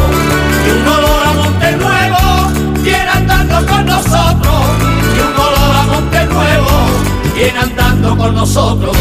Nosotros. 8.33 8.97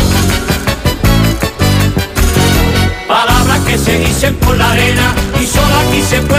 Palabras 3.08 3.60
que 3.66 3.78
se 3.78 4.00
dicen 4.00 4.36
por 4.36 4.58
la 4.58 4.72
arena 4.72 5.13
y 5.42 5.46
solo 5.46 5.76
aquí 5.88 6.02
se 6.02 6.22
puede 6.22 6.37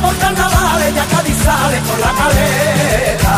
por 0.00 0.16
carnavales, 0.16 0.94
ya 0.94 1.04
Cádiz 1.06 1.36
sale 1.44 1.78
por 1.80 1.98
la 1.98 2.12
caleta. 2.20 3.34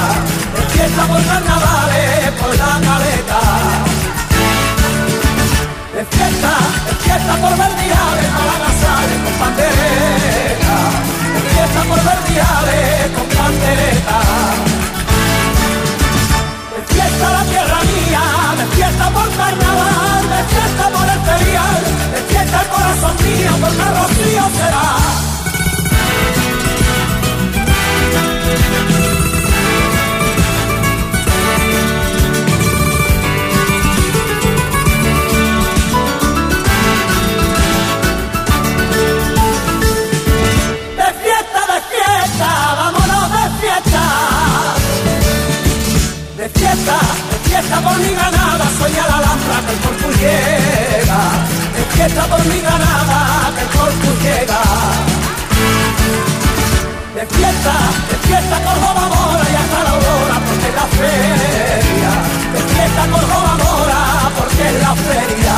Fiesta 0.73 1.03
por 1.07 1.25
carnavales, 1.25 2.31
por 2.41 2.57
la 2.57 2.73
caleta. 2.87 3.41
De 5.95 6.05
fiesta, 6.05 6.53
de 6.87 6.95
fiesta 6.95 7.13
fiesta 7.13 7.37
por 7.37 7.57
verdiales, 7.57 8.29
Málaga 8.33 8.71
sale 8.83 9.15
con 9.25 9.35
pandereta, 9.41 10.77
de 11.35 11.41
fiesta 11.53 11.81
por 11.89 12.01
verdiales 12.11 13.11
con 13.15 13.27
pandereta. 13.37 14.19
De 16.73 16.95
fiesta 16.95 17.31
la 17.37 17.45
tierra 17.45 17.79
mía, 17.91 18.25
de 18.59 18.67
fiesta 18.77 19.11
por 19.11 19.29
carnaval, 19.37 20.23
de 20.33 20.43
fiesta 20.53 20.85
por 20.95 21.07
el 21.15 21.21
ferial, 21.29 21.83
de 22.15 22.21
fiesta 22.31 22.61
el 22.63 22.69
corazón 22.69 23.17
mío, 23.25 23.53
porque 23.61 23.85
rocío 23.99 24.45
será. 24.57 25.32
Por 47.83 47.99
mi 47.99 48.15
ganada, 48.15 48.65
sueña 48.79 49.07
la 49.07 49.17
alhambra 49.17 49.57
que 49.67 49.73
el 49.73 49.79
corpus 49.81 50.17
llega. 50.21 50.73
De 57.15 57.27
fiesta 57.27 57.73
por 57.75 57.85
mi 57.85 57.93
ganada, 57.93 57.93
que 57.93 57.95
el 57.95 57.95
corpus 57.95 57.95
llega. 57.95 57.95
De 58.03 58.07
fiesta, 58.07 58.09
de 58.09 58.17
fiesta 58.27 58.57
con 58.65 58.75
Jova 58.81 59.07
Mora 59.13 59.45
y 59.45 59.55
hasta 59.55 59.79
la 59.85 59.91
aurora, 59.91 60.37
porque 60.47 60.69
es 60.69 60.75
la 60.75 60.87
feria. 61.01 62.13
De 62.55 62.61
fiesta 62.73 63.03
con 63.13 63.21
Jova 63.31 63.55
Mora, 63.63 64.01
porque 64.39 64.63
es 64.69 64.77
la 64.81 64.95
feria. 64.97 65.57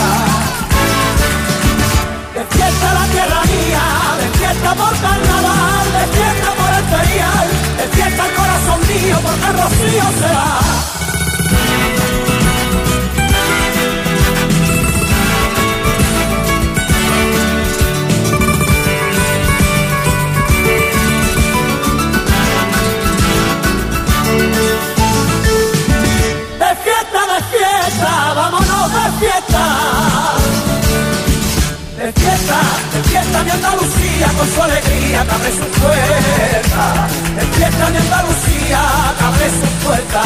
De 2.35 2.43
fiesta 2.57 2.87
la 2.95 3.07
tierra 3.07 3.41
mía, 3.45 3.85
de 4.19 4.39
fiesta 4.39 4.75
por 4.75 4.93
carnaval, 4.99 5.87
de 5.95 6.05
fiesta 6.17 6.51
por 6.59 6.71
el 6.75 6.85
ferial, 6.93 7.49
de 7.79 7.87
fiesta 7.97 8.27
el 8.27 8.35
corazón 8.35 8.81
mío, 8.91 9.17
porque 9.23 9.47
el 9.47 9.57
rocío 9.63 10.07
será. 10.19 11.04
Con 34.37 34.49
su 34.55 34.63
alegría 34.63 35.21
abre 35.21 35.51
su 35.51 35.67
puerta. 35.81 36.85
De 37.37 37.47
fiesta 37.57 37.91
mi 37.91 37.99
Andalucía 37.99 38.81
abre 39.27 39.49
su 39.51 39.69
puerta. 39.85 40.23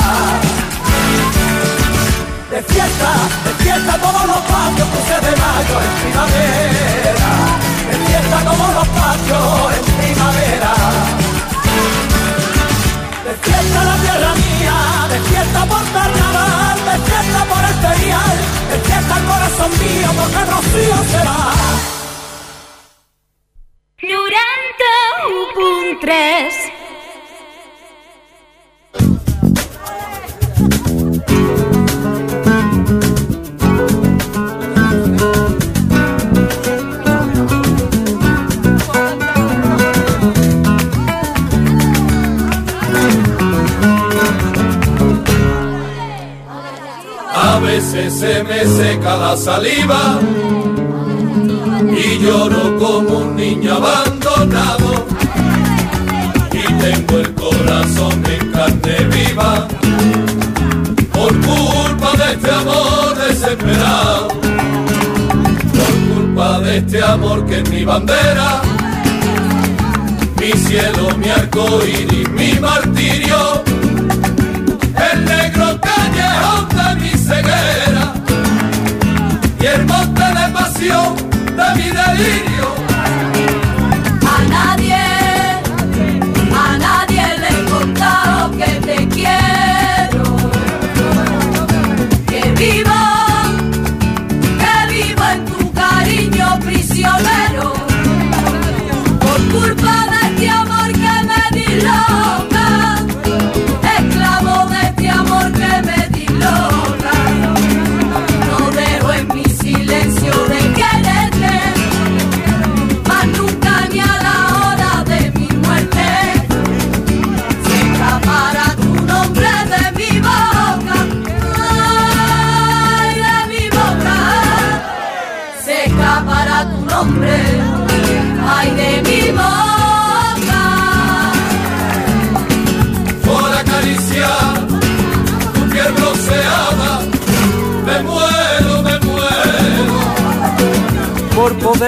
De 2.51 2.63
fiesta, 2.63 3.11
de 3.45 3.65
fiesta 3.65 3.93
todos 3.99 4.25
los 4.27 4.41
patios, 4.53 4.89
cruces 4.89 5.21
de 5.27 5.33
mayo 5.43 5.77
en 5.87 5.95
primavera. 6.03 7.31
De 7.91 7.97
fiesta 8.07 8.39
todos 8.49 8.71
los 8.79 8.89
patios 8.99 9.49
en 9.77 9.85
primavera. 10.01 10.73
De 13.27 13.35
fiesta 13.45 13.85
la 13.85 13.97
tierra 14.05 14.33
mía, 14.45 14.77
de 15.13 15.19
fiesta 15.29 15.61
por 15.67 15.85
carnaval, 15.93 16.79
de 16.89 16.97
fiesta 17.09 17.41
por 17.51 17.63
el 17.71 17.77
ferial, 17.85 18.37
de 18.71 18.79
fiesta 18.89 19.19
el 19.19 19.25
corazón 19.25 19.71
mío, 19.79 20.09
porque 20.19 20.39
el 20.39 20.47
rocío 20.47 20.97
será. 21.13 21.98
91.3 26.01 26.73
A 47.35 47.61
veces 47.61 48.15
se 48.15 48.43
me 48.45 48.65
seca 48.65 49.17
la 49.17 49.37
saliva 49.37 50.21
y 51.91 52.19
lloro 52.19 52.79
como 52.79 53.19
un 53.19 53.37
niño 53.37 53.75
abandonado 53.75 54.78
tengo 56.89 57.19
el 57.19 57.35
corazón 57.35 58.23
en 58.27 58.53
carne 58.53 58.97
viva. 59.13 59.69
Por 61.13 61.33
culpa 61.41 62.11
de 62.17 62.33
este 62.33 62.51
amor 62.51 63.15
desesperado, 63.19 64.29
por 65.79 66.15
culpa 66.15 66.61
de 66.61 66.79
este 66.79 67.03
amor 67.03 67.47
que 67.47 67.59
es 67.61 67.71
mi 67.71 67.85
bandera, 67.85 68.63
mi 70.41 70.53
cielo, 70.53 71.17
mi 71.19 71.29
arco 71.29 71.67
iris, 71.85 72.29
mi 72.31 72.53
martirio. 72.59 73.63
El 75.13 75.25
negro 75.25 75.79
callejón 75.81 76.69
de 76.79 77.01
mi 77.01 77.11
ceguera 77.11 78.18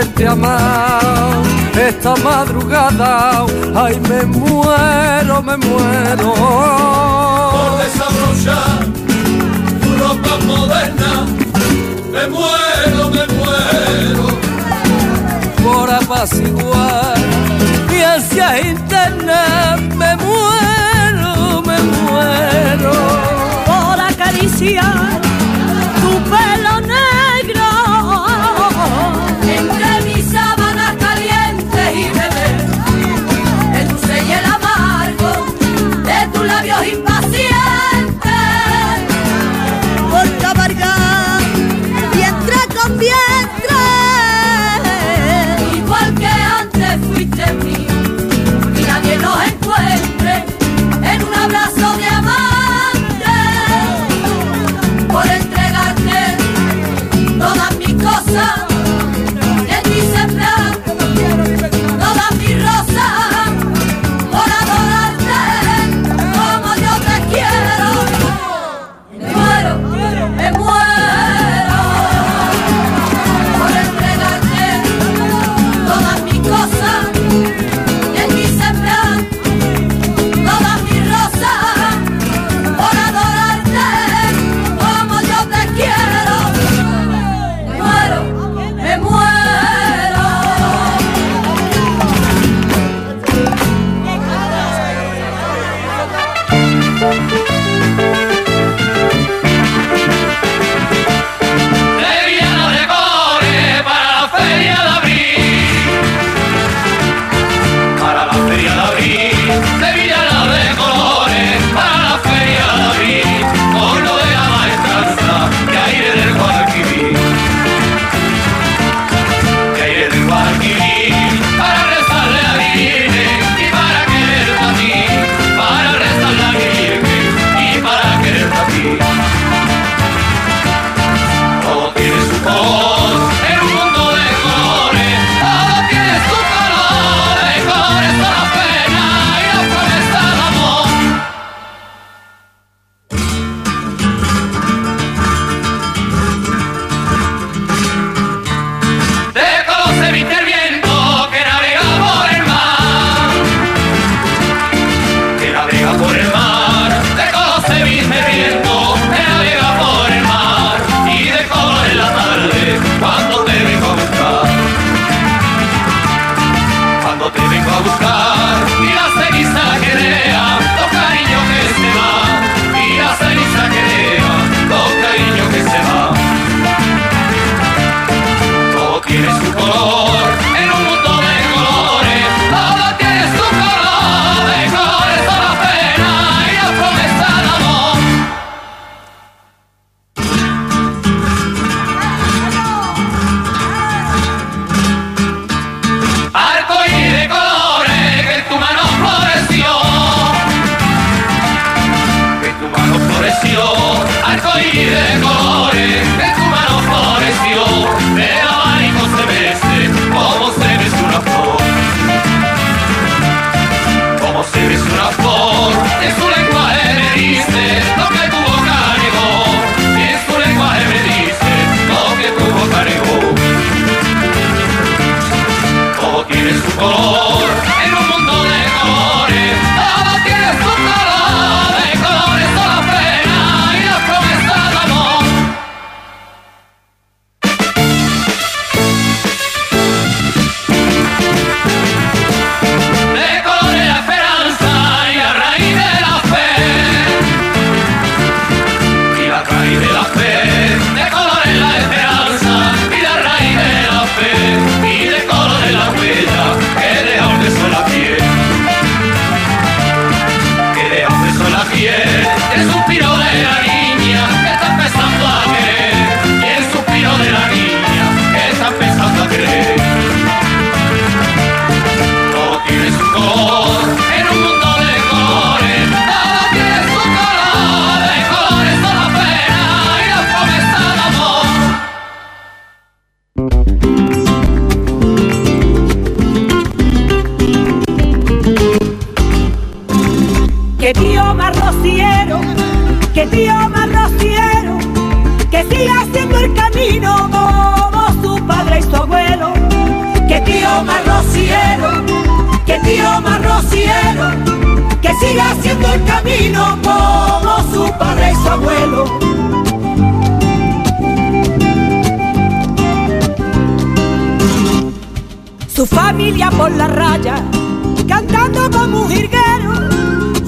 por 0.01 0.15
poderte 0.15 0.27
amar 0.27 1.43
esta 1.75 2.17
madrugada. 2.17 3.45
Ay, 3.75 4.01
me 4.09 4.23
muero, 4.23 5.43
me 5.43 5.57
muero. 5.57 6.35
Por 7.53 7.79
desabrochar 7.83 8.87
tu 9.81 9.97
ropa 9.99 10.39
moderna. 10.47 11.27
Me 12.13 12.27
muero, 12.29 13.11
me 13.11 13.27
muero. 13.35 14.27
Por 15.63 15.91
apaciguar 15.91 17.19
mi 17.91 18.03
ansia 18.03 18.61
interna. 18.61 19.77
Me 19.97 20.17
muero, 20.17 21.63
me 21.63 21.79
muero. 21.83 22.93
por 23.67 24.01
acariciar 24.01 25.30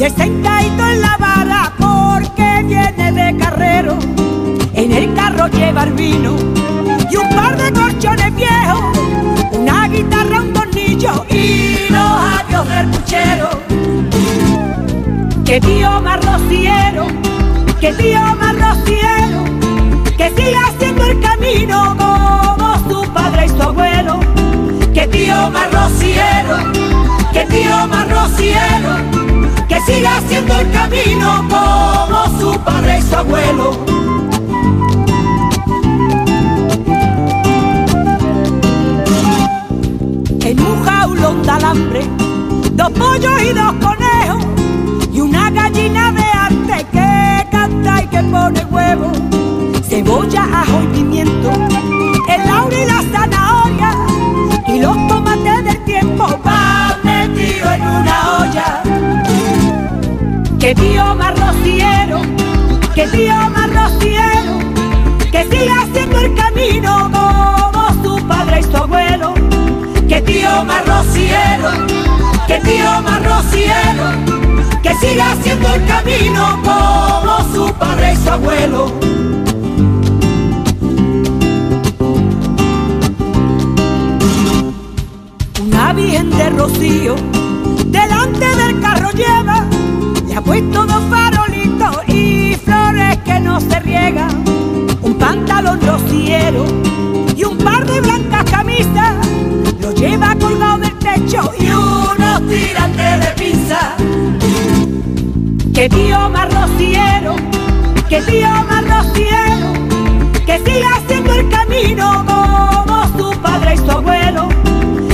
y 0.02 0.04
en 0.04 1.00
la 1.00 1.16
vara 1.16 1.72
porque 1.78 2.64
viene 2.64 3.12
de 3.12 3.36
carrero. 3.38 3.96
En 4.74 4.90
el 4.90 5.14
carro 5.14 5.46
lleva 5.46 5.84
el 5.84 5.92
vino 5.92 6.34
y 7.08 7.16
un 7.16 7.28
par 7.28 7.56
de 7.56 7.72
colchones 7.72 8.34
viejos, 8.34 8.98
una 9.52 9.86
guitarra, 9.86 10.42
un 10.42 10.52
tornillo 10.52 11.24
y 11.30 11.86
los 11.88 12.10
adiós 12.34 12.68
del 12.68 12.88
puchero. 12.88 13.50
Que 15.44 15.60
tío 15.60 16.00
más 16.00 16.18
rociero, 16.24 17.06
que 17.78 17.92
tío 17.92 18.20
más 18.40 18.56
rociero, 18.56 19.44
que 20.16 20.30
siga 20.30 20.66
haciendo 20.66 21.04
el 21.04 21.20
camino 21.20 21.96
como 21.96 22.74
su 22.88 23.12
padre 23.12 23.46
y 23.46 23.48
su 23.50 23.62
abuelo. 23.62 24.18
Que 24.92 25.06
tío 25.06 25.48
más 25.50 25.70
que 27.32 27.46
tío 27.46 27.86
más 27.88 28.10
rociero, 28.10 28.81
siga 29.86 30.16
haciendo 30.16 30.54
el 30.58 30.70
camino 30.70 31.48
como 31.48 32.40
su 32.40 32.58
padre 32.60 32.98
y 32.98 33.02
su 33.02 33.16
abuelo. 33.16 33.70
En 40.44 40.60
un 40.60 40.84
jaulón 40.84 41.42
de 41.42 41.50
alambre, 41.50 42.00
dos 42.72 42.90
pollos 42.90 43.42
y 43.42 43.52
dos 43.52 43.72
conejos, 43.80 44.44
y 45.12 45.20
una 45.20 45.50
gallina 45.50 46.12
de 46.12 46.22
arte 46.22 46.86
que 46.92 47.48
canta 47.50 48.02
y 48.02 48.06
que 48.08 48.22
pone 48.24 48.64
huevo, 48.66 49.12
cebolla, 49.88 50.44
ajo 50.52 50.82
y 50.82 50.86
pimiento, 50.96 51.50
Más 61.16 61.38
rociero, 61.38 62.22
que 62.94 63.06
más 63.06 63.68
rociero, 63.74 64.58
que 65.30 65.44
siga 65.50 65.82
haciendo 65.82 66.18
el 66.18 66.34
camino 66.34 67.10
como 67.12 68.02
su 68.02 68.26
padre 68.26 68.60
y 68.60 68.62
su 68.62 68.76
abuelo. 68.76 69.34
Que 70.08 70.22
tío 70.22 70.64
más 70.64 70.86
rociero, 70.86 71.70
que 72.46 72.58
tío 72.60 73.02
más 73.02 73.22
rociero, 73.24 74.04
que 74.82 74.94
siga 74.94 75.32
haciendo 75.32 75.74
el 75.74 75.86
camino 75.86 76.60
como 76.62 77.54
su 77.54 77.72
padre 77.74 78.14
y 78.14 78.16
su 78.16 78.30
abuelo. 78.30 78.92
Una 85.60 85.92
virgen 85.92 86.30
de 86.30 86.50
rocío 86.50 87.16
delante 87.86 88.46
del 88.56 88.80
carro 88.80 89.10
lleva, 89.12 89.66
le 90.26 90.34
ha 90.34 90.40
puesto 90.40 90.86
más 108.30 108.84
rociero, 108.88 109.72
que 110.46 110.58
siga 110.64 110.96
haciendo 110.96 111.34
el 111.34 111.48
camino 111.48 112.24
como 112.26 113.06
su 113.16 113.40
padre 113.40 113.74
y 113.74 113.78
su 113.78 113.90
abuelo. 113.90 114.48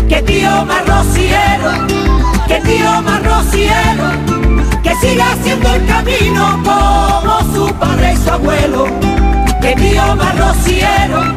Que 0.09 0.23
tío 0.23 0.65
más 0.65 0.87
rociero, 0.87 1.71
que 2.47 2.61
tío 2.61 3.03
más 3.03 3.23
rociero, 3.25 4.11
que 4.83 4.95
siga 4.97 5.33
haciendo 5.33 5.75
el 5.75 5.87
camino 5.87 6.61
como 6.65 7.41
su 7.55 7.75
padre 7.75 8.15
y 8.15 8.17
su 8.17 8.31
abuelo. 8.31 8.87
Que 9.61 9.75
tío 9.75 10.17
más 10.17 10.39
rociero, 10.39 11.35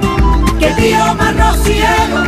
que 0.59 0.67
tío 0.71 1.15
más 1.15 1.35
rociero, 1.37 2.23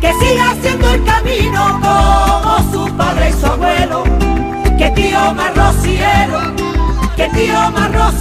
que 0.00 0.12
siga 0.14 0.50
haciendo 0.50 0.90
el 0.90 1.04
camino 1.04 1.80
como 1.82 2.72
su 2.72 2.96
padre 2.96 3.30
y 3.30 3.32
su 3.32 3.46
abuelo. 3.46 4.04
Que 4.78 4.90
tío 4.90 5.34
más 5.34 5.54
rociero, 5.56 6.52
que 7.32 7.40
tío 7.40 7.70
más 7.72 8.14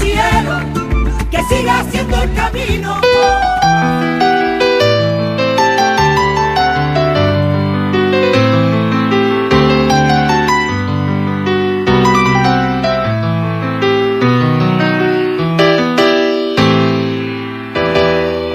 que 1.30 1.44
siga 1.50 1.80
haciendo 1.80 2.22
el 2.22 2.34
camino. 2.34 3.02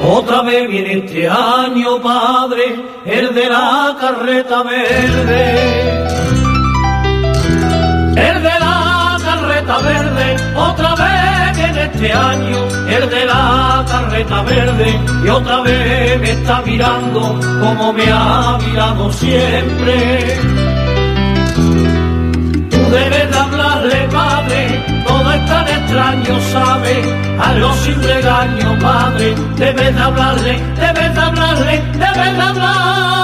Otra 0.03 0.43
vez 0.43 0.69
viene 0.69 0.99
este 0.99 1.29
año, 1.29 2.01
padre, 2.03 2.85
el 3.05 3.35
de 3.35 3.49
la 3.49 3.97
carreta 4.01 4.63
verde. 4.63 6.01
El 8.17 8.43
de 8.43 8.59
la 8.61 9.19
carreta 9.25 9.79
verde, 9.79 10.37
otra 10.55 10.95
vez 10.95 11.57
viene 11.57 11.83
este 11.85 12.13
año, 12.13 12.59
el 12.89 13.11
de 13.11 13.25
la 13.27 13.85
carreta 13.89 14.43
verde, 14.43 15.01
y 15.25 15.29
otra 15.29 15.61
vez 15.61 16.21
me 16.21 16.31
está 16.31 16.63
mirando 16.63 17.41
como 17.61 17.93
me 17.93 18.05
ha 18.11 18.59
mirado 18.59 19.13
siempre. 19.13 20.37
Tú 22.71 22.79
debes 22.91 23.31
de 23.31 23.39
hablarle, 23.39 24.09
padre, 24.11 25.05
todo 25.07 25.33
es 25.33 25.47
tan 25.47 25.69
extraño, 25.69 26.41
sabe, 26.53 26.95
algo 27.39 27.73
sin 27.75 28.03
regaño, 28.03 28.79
padre, 28.81 29.35
debes 29.57 29.95
de 29.95 30.03
hablarle, 30.03 30.61
debes 30.77 31.15
de 31.15 31.21
hablarle, 31.21 31.83
debes 31.93 32.37
de 32.37 32.43
hablarle. 32.43 33.20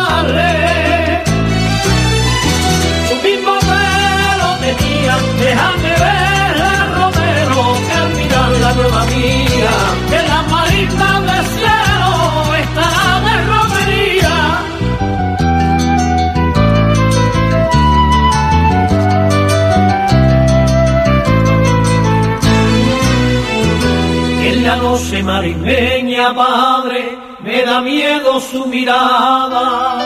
La 25.16 25.22
noche 25.22 25.22
marismeña, 25.22 26.34
padre, 26.34 27.18
me 27.42 27.62
da 27.62 27.80
miedo 27.80 28.40
su 28.40 28.66
mirada. 28.66 29.98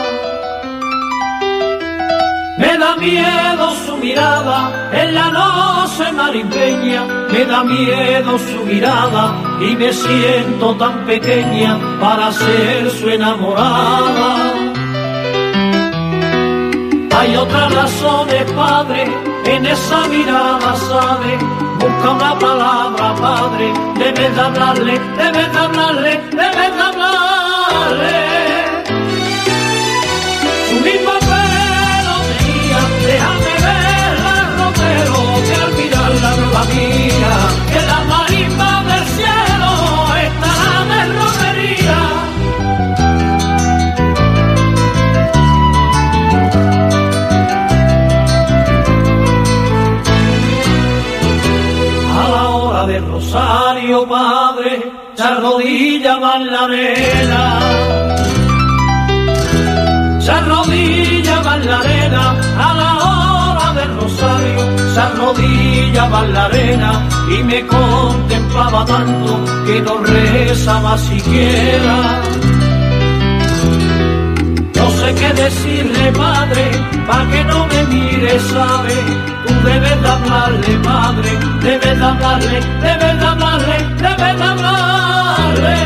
Me 2.59 2.79
da 2.79 2.97
miedo 2.97 3.71
su 3.87 3.97
mirada 3.97 4.91
en 4.93 5.15
la 5.15 5.31
noche 5.31 6.13
marismeña, 6.13 7.03
me 7.33 7.45
da 7.45 7.65
miedo 7.65 8.39
su 8.39 8.65
mirada 8.67 9.35
y 9.61 9.77
me 9.77 9.93
siento 9.93 10.75
tan 10.77 11.05
pequeña 11.07 11.79
para 12.01 12.33
ser 12.33 12.91
su 12.91 13.09
enamorada. 13.09 14.53
Hay 17.19 17.37
otras 17.37 17.75
razones, 17.75 18.53
padre, 18.53 19.05
en 19.47 19.67
esa 19.67 20.09
mirada, 20.09 20.77
sabe. 20.77 21.70
Busca 21.81 22.11
una 22.11 22.39
palabra, 22.39 23.15
padre, 23.15 23.73
debes 23.99 24.35
de 24.35 24.41
hablarle, 24.41 25.01
debes 25.17 25.53
de 25.53 25.59
hablarle, 25.59 26.21
debes 26.31 26.73
de 26.77 26.83
hablarle. 26.89 28.17
Su 30.69 30.77
mismo 30.87 31.13
pelo 31.31 32.15
tenía, 32.29 32.81
déjame 33.07 33.53
ver 33.65 34.13
el 34.13 34.51
romero, 34.59 35.17
que 35.47 35.55
al 35.63 35.73
mirar 35.79 36.13
la 36.25 36.31
nueva 36.37 36.63
mía, 36.75 37.33
que 37.73 37.81
la 37.87 37.99
rosario, 53.31 54.09
padre, 54.09 54.93
se 55.15 55.23
arrodillaban 55.23 56.47
la 56.51 56.61
arena. 56.63 57.61
Se 60.21 60.31
arrodillaban 60.33 61.67
la 61.67 61.79
arena 61.79 62.25
a 62.59 62.75
la 62.75 62.91
hora 63.05 63.81
del 63.81 63.97
rosario, 63.97 64.61
se 64.95 65.01
arrodillaban 65.01 66.33
la 66.33 66.45
arena 66.47 67.09
y 67.31 67.43
me 67.45 67.67
contemplaba 67.67 68.85
tanto 68.85 69.45
que 69.65 69.81
no 69.81 69.99
rezaba 69.99 70.99
siquiera 70.99 72.23
no 74.91 74.97
sé 74.97 75.15
qué 75.15 75.33
decirle 75.35 76.11
madre, 76.13 76.65
pa' 77.07 77.25
que 77.31 77.45
no 77.45 77.67
me 77.69 77.83
mire, 77.95 78.41
sabe, 78.41 78.97
tú 79.47 79.55
debes 79.65 80.03
de 80.03 80.09
hablarle 80.09 80.79
madre, 80.79 81.31
debes 81.63 81.99
de 82.01 82.05
hablarle, 82.05 82.61
debes 82.83 83.21
de 83.21 83.27
hablarle, 83.27 83.77
debes 84.05 84.37
de 84.41 84.47
hablarle. 84.53 85.79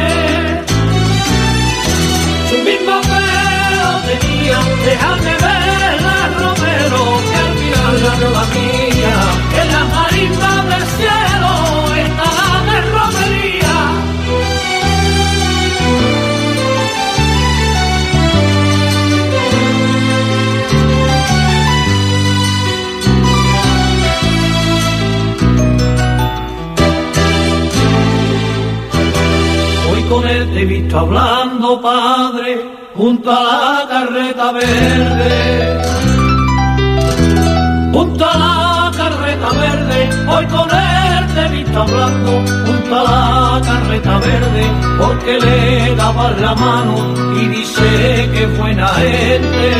Su 2.48 2.56
mismo 2.68 2.96
pelo 3.10 3.88
tenía, 4.08 4.58
déjame 4.86 5.32
ver 5.44 5.94
la 6.08 6.20
romero, 6.40 7.04
que 7.28 7.74
al 7.84 8.20
no 8.20 8.30
la 8.36 8.44
mía, 8.56 9.16
en 9.60 9.72
la 9.74 9.84
marisma 9.96 10.52
del 10.70 10.84
con 30.14 30.28
él 30.28 30.48
te 30.52 30.60
he 30.62 30.64
visto 30.64 30.98
hablando, 30.98 31.80
padre, 31.80 32.50
junto 32.94 33.30
a 33.30 33.42
la 33.42 33.88
carreta 33.88 34.52
verde. 34.52 35.82
Junto 37.92 38.24
a 38.24 38.36
la 38.44 38.92
carreta 38.96 39.48
verde, 39.64 39.98
hoy 40.32 40.46
con 40.46 40.68
él 40.70 41.26
te 41.34 41.40
he 41.40 41.48
visto 41.58 41.82
hablando, 41.82 42.30
junto 42.66 42.94
a 42.96 43.02
la 43.02 43.60
carreta 43.66 44.18
verde, 44.18 44.64
porque 45.00 45.32
le 45.40 45.94
daban 45.96 46.40
la 46.40 46.54
mano 46.54 46.94
y 47.40 47.48
dice 47.48 48.30
que 48.34 48.46
buena 48.58 48.88
gente. 48.88 49.70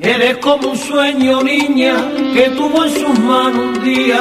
Eres 0.00 0.36
como 0.38 0.70
un 0.70 0.76
sueño, 0.76 1.42
niña, 1.42 1.94
que 2.34 2.48
tuvo 2.56 2.84
en 2.84 2.92
sus 3.00 3.18
manos 3.20 3.62
un 3.76 3.84
día. 3.84 4.20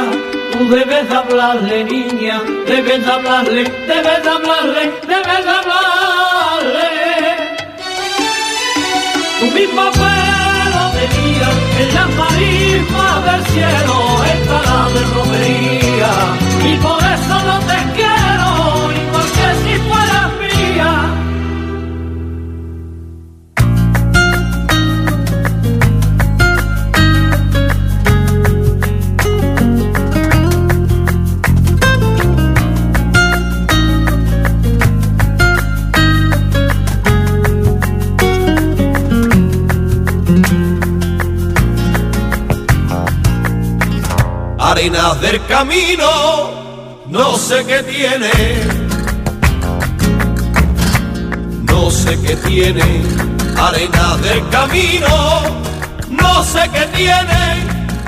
Tú 0.51 0.67
debes 0.69 1.09
de 1.09 1.15
hablarle, 1.15 1.83
niña, 1.83 2.41
debes 2.65 3.05
de 3.05 3.11
hablarle, 3.11 3.63
debes 3.63 4.23
de 4.23 4.29
hablarle, 4.29 4.83
debes 5.07 5.43
de 5.45 5.51
hablarle. 5.59 6.89
Tu 9.39 9.45
mismo 9.45 9.83
pelo 9.91 10.83
tenía 10.97 11.49
en 11.81 11.89
las 11.95 12.09
marismas 12.21 13.15
del 13.25 13.41
cielo, 13.53 13.95
estará 14.33 14.79
de 14.95 15.01
romería. 15.15 16.13
Y 16.65 16.73
por 16.77 16.99
eso 17.15 17.35
no 17.49 17.59
te 17.69 17.77
quiero, 17.95 18.08
camino, 45.59 47.01
no 47.09 47.35
sé 47.35 47.65
qué 47.65 47.83
tiene, 47.83 48.31
no 51.63 51.91
sé 51.91 52.17
qué 52.21 52.35
tiene. 52.47 53.03
Arenas 53.57 54.21
del 54.21 54.47
camino, 54.47 55.15
no 56.09 56.43
sé 56.45 56.61
qué 56.73 56.85
tiene. 56.95 57.41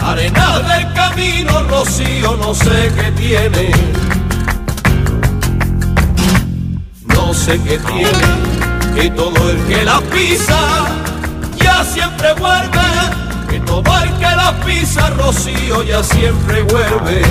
Arenas 0.01 0.65
del 0.69 0.93
camino, 0.93 1.63
Rocío, 1.63 2.37
no 2.37 2.53
sé 2.53 2.89
qué 2.95 3.11
tiene. 3.23 3.71
No 7.13 7.33
sé 7.33 7.59
qué 7.63 7.77
tiene, 7.79 8.29
que 8.95 9.09
todo 9.09 9.49
el 9.49 9.57
que 9.67 9.83
la 9.83 9.99
pisa 9.99 10.61
ya 11.61 11.83
siempre 11.83 12.31
vuelve 12.35 12.90
el 13.80 14.11
que 14.17 14.36
la 14.36 14.53
pisa 14.65 15.09
Rocío 15.11 15.84
ya 15.84 16.03
siempre 16.03 16.61
vuelve. 16.63 17.22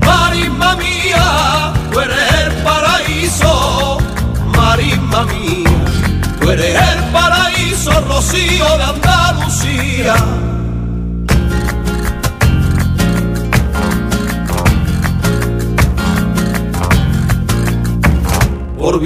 Marisma 0.00 0.76
mía, 0.76 1.72
tú 1.90 2.00
eres 2.00 2.34
el 2.44 2.52
paraíso, 2.62 3.98
marisma 4.56 5.24
mía, 5.24 5.70
tú 6.40 6.50
eres 6.50 6.74
el 6.74 7.04
paraíso 7.12 8.00
Rocío 8.08 8.66
de 8.78 8.84
Andalucía. 8.84 10.14
Por 18.78 19.00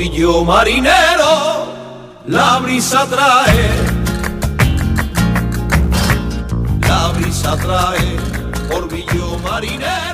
Marinero 0.44 1.68
la 2.28 2.58
brisa 2.58 3.06
trae, 3.06 3.87
brisa 7.28 7.56
trae 7.58 8.16
por 8.70 8.88
Villo 8.88 9.38
Marinero. 9.40 10.07